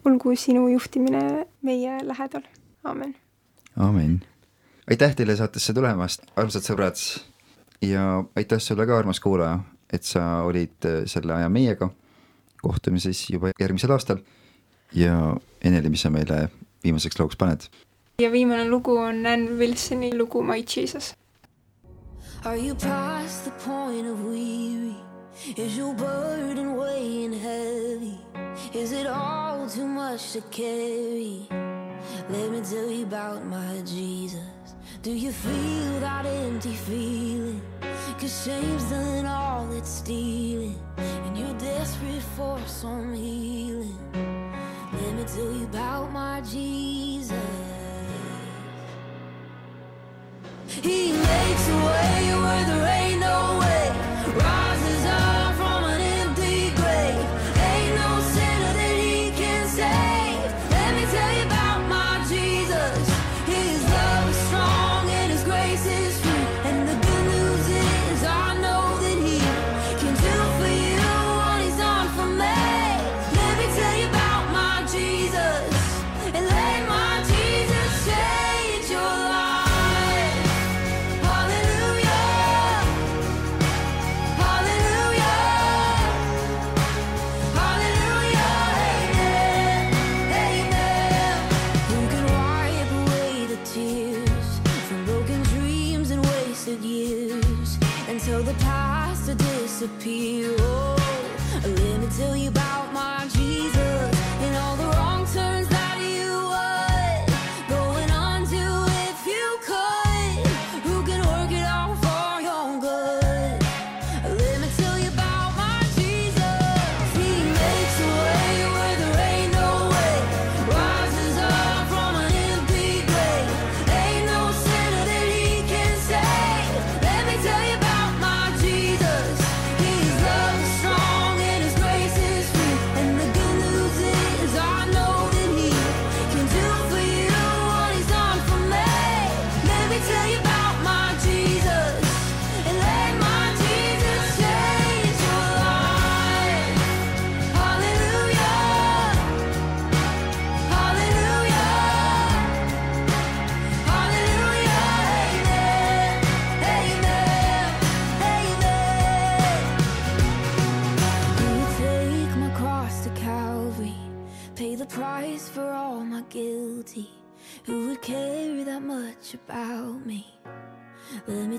olgu 0.09 0.35
sinu 0.37 0.69
juhtimine 0.73 1.47
meie 1.67 1.99
lähedal. 2.07 2.47
aamen. 2.85 3.15
amin. 3.77 4.21
aitäh 4.91 5.17
teile 5.17 5.37
saatesse 5.37 5.75
tulemast, 5.77 6.25
armsad 6.37 6.65
sõbrad 6.65 6.97
ja 7.83 8.25
aitäh 8.37 8.63
sulle 8.63 8.87
ka, 8.87 8.99
armas 8.99 9.21
kuulaja, 9.21 9.61
et 9.93 10.05
sa 10.05 10.45
olid 10.47 10.87
äh, 10.87 11.03
selle 11.07 11.35
aja 11.35 11.49
meiega. 11.49 11.91
kohtume 12.63 13.01
siis 13.01 13.27
juba 13.31 13.53
järgmisel 13.61 13.91
aastal 13.91 14.19
ja 14.95 15.37
Eneli, 15.65 15.91
mis 15.91 16.03
sa 16.03 16.11
meile 16.11 16.49
viimaseks 16.85 17.19
looks 17.19 17.37
paned? 17.37 17.69
ja 18.19 18.31
viimane 18.31 18.65
lugu 18.65 18.97
on 18.97 19.27
Ann 19.27 19.49
Wilsoni 19.59 20.13
lugu 20.13 20.43
My 20.43 20.63
Jesus. 20.63 21.15
Are 22.45 22.57
you 22.57 22.75
past 22.75 23.45
the 23.45 23.51
point 23.51 24.07
of 24.07 24.25
weary? 24.25 24.97
Is 25.57 25.77
your 25.77 25.95
burden 25.95 26.77
weighing 26.77 27.33
heavy? 27.33 28.19
Is 28.75 28.93
it 28.93 29.07
all 29.07 29.69
too 29.69 29.87
much 29.87 30.33
to 30.33 30.41
carry? 30.51 31.47
Let 32.31 32.51
me 32.51 32.61
tell 32.61 32.91
you 32.91 33.05
about 33.05 33.45
my 33.47 33.83
Jesus. 33.85 34.41
Do 35.03 35.13
you 35.13 35.33
feel 35.33 36.01
that 36.01 36.27
empty 36.27 36.75
feeling? 36.75 37.63
Cause 38.19 38.45
shame's 38.45 38.85
done 38.85 39.25
all 39.25 39.73
it's 39.73 39.89
stealing, 39.89 40.79
and 40.99 41.39
you're 41.39 41.59
desperate 41.59 42.23
for 42.37 42.59
some 42.67 43.15
healing. 43.15 43.97
Let 44.93 45.15
me 45.15 45.25
tell 45.25 45.53
you 45.53 45.65
about 45.65 46.13
my 46.13 46.41
Jesus. 46.41 47.33
He 50.67 51.13
makes 51.13 51.69
a 51.69 51.77
way 51.77 52.33
where 52.43 52.65
there 52.67 52.87
ain't 52.87 53.10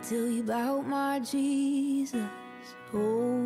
tell 0.04 0.26
you 0.26 0.42
about 0.42 0.88
my 0.88 1.20
Jesus. 1.20 2.24
Oh, 2.94 3.38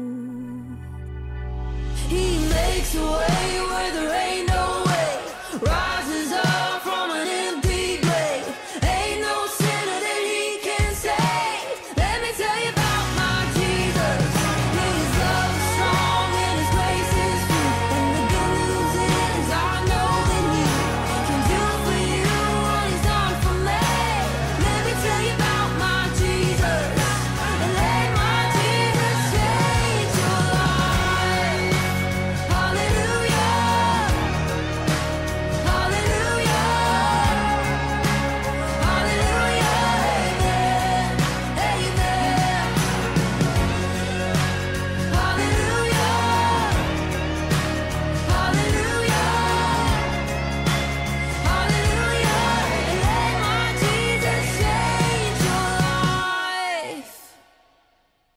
he 2.08 2.48
makes 2.48 2.96
a 2.96 3.02
way 3.02 3.60
where 3.70 3.92
there 3.92 4.16
ain't 4.30 4.48
no 4.48 4.84
way. 4.86 5.20
Rise 5.62 6.45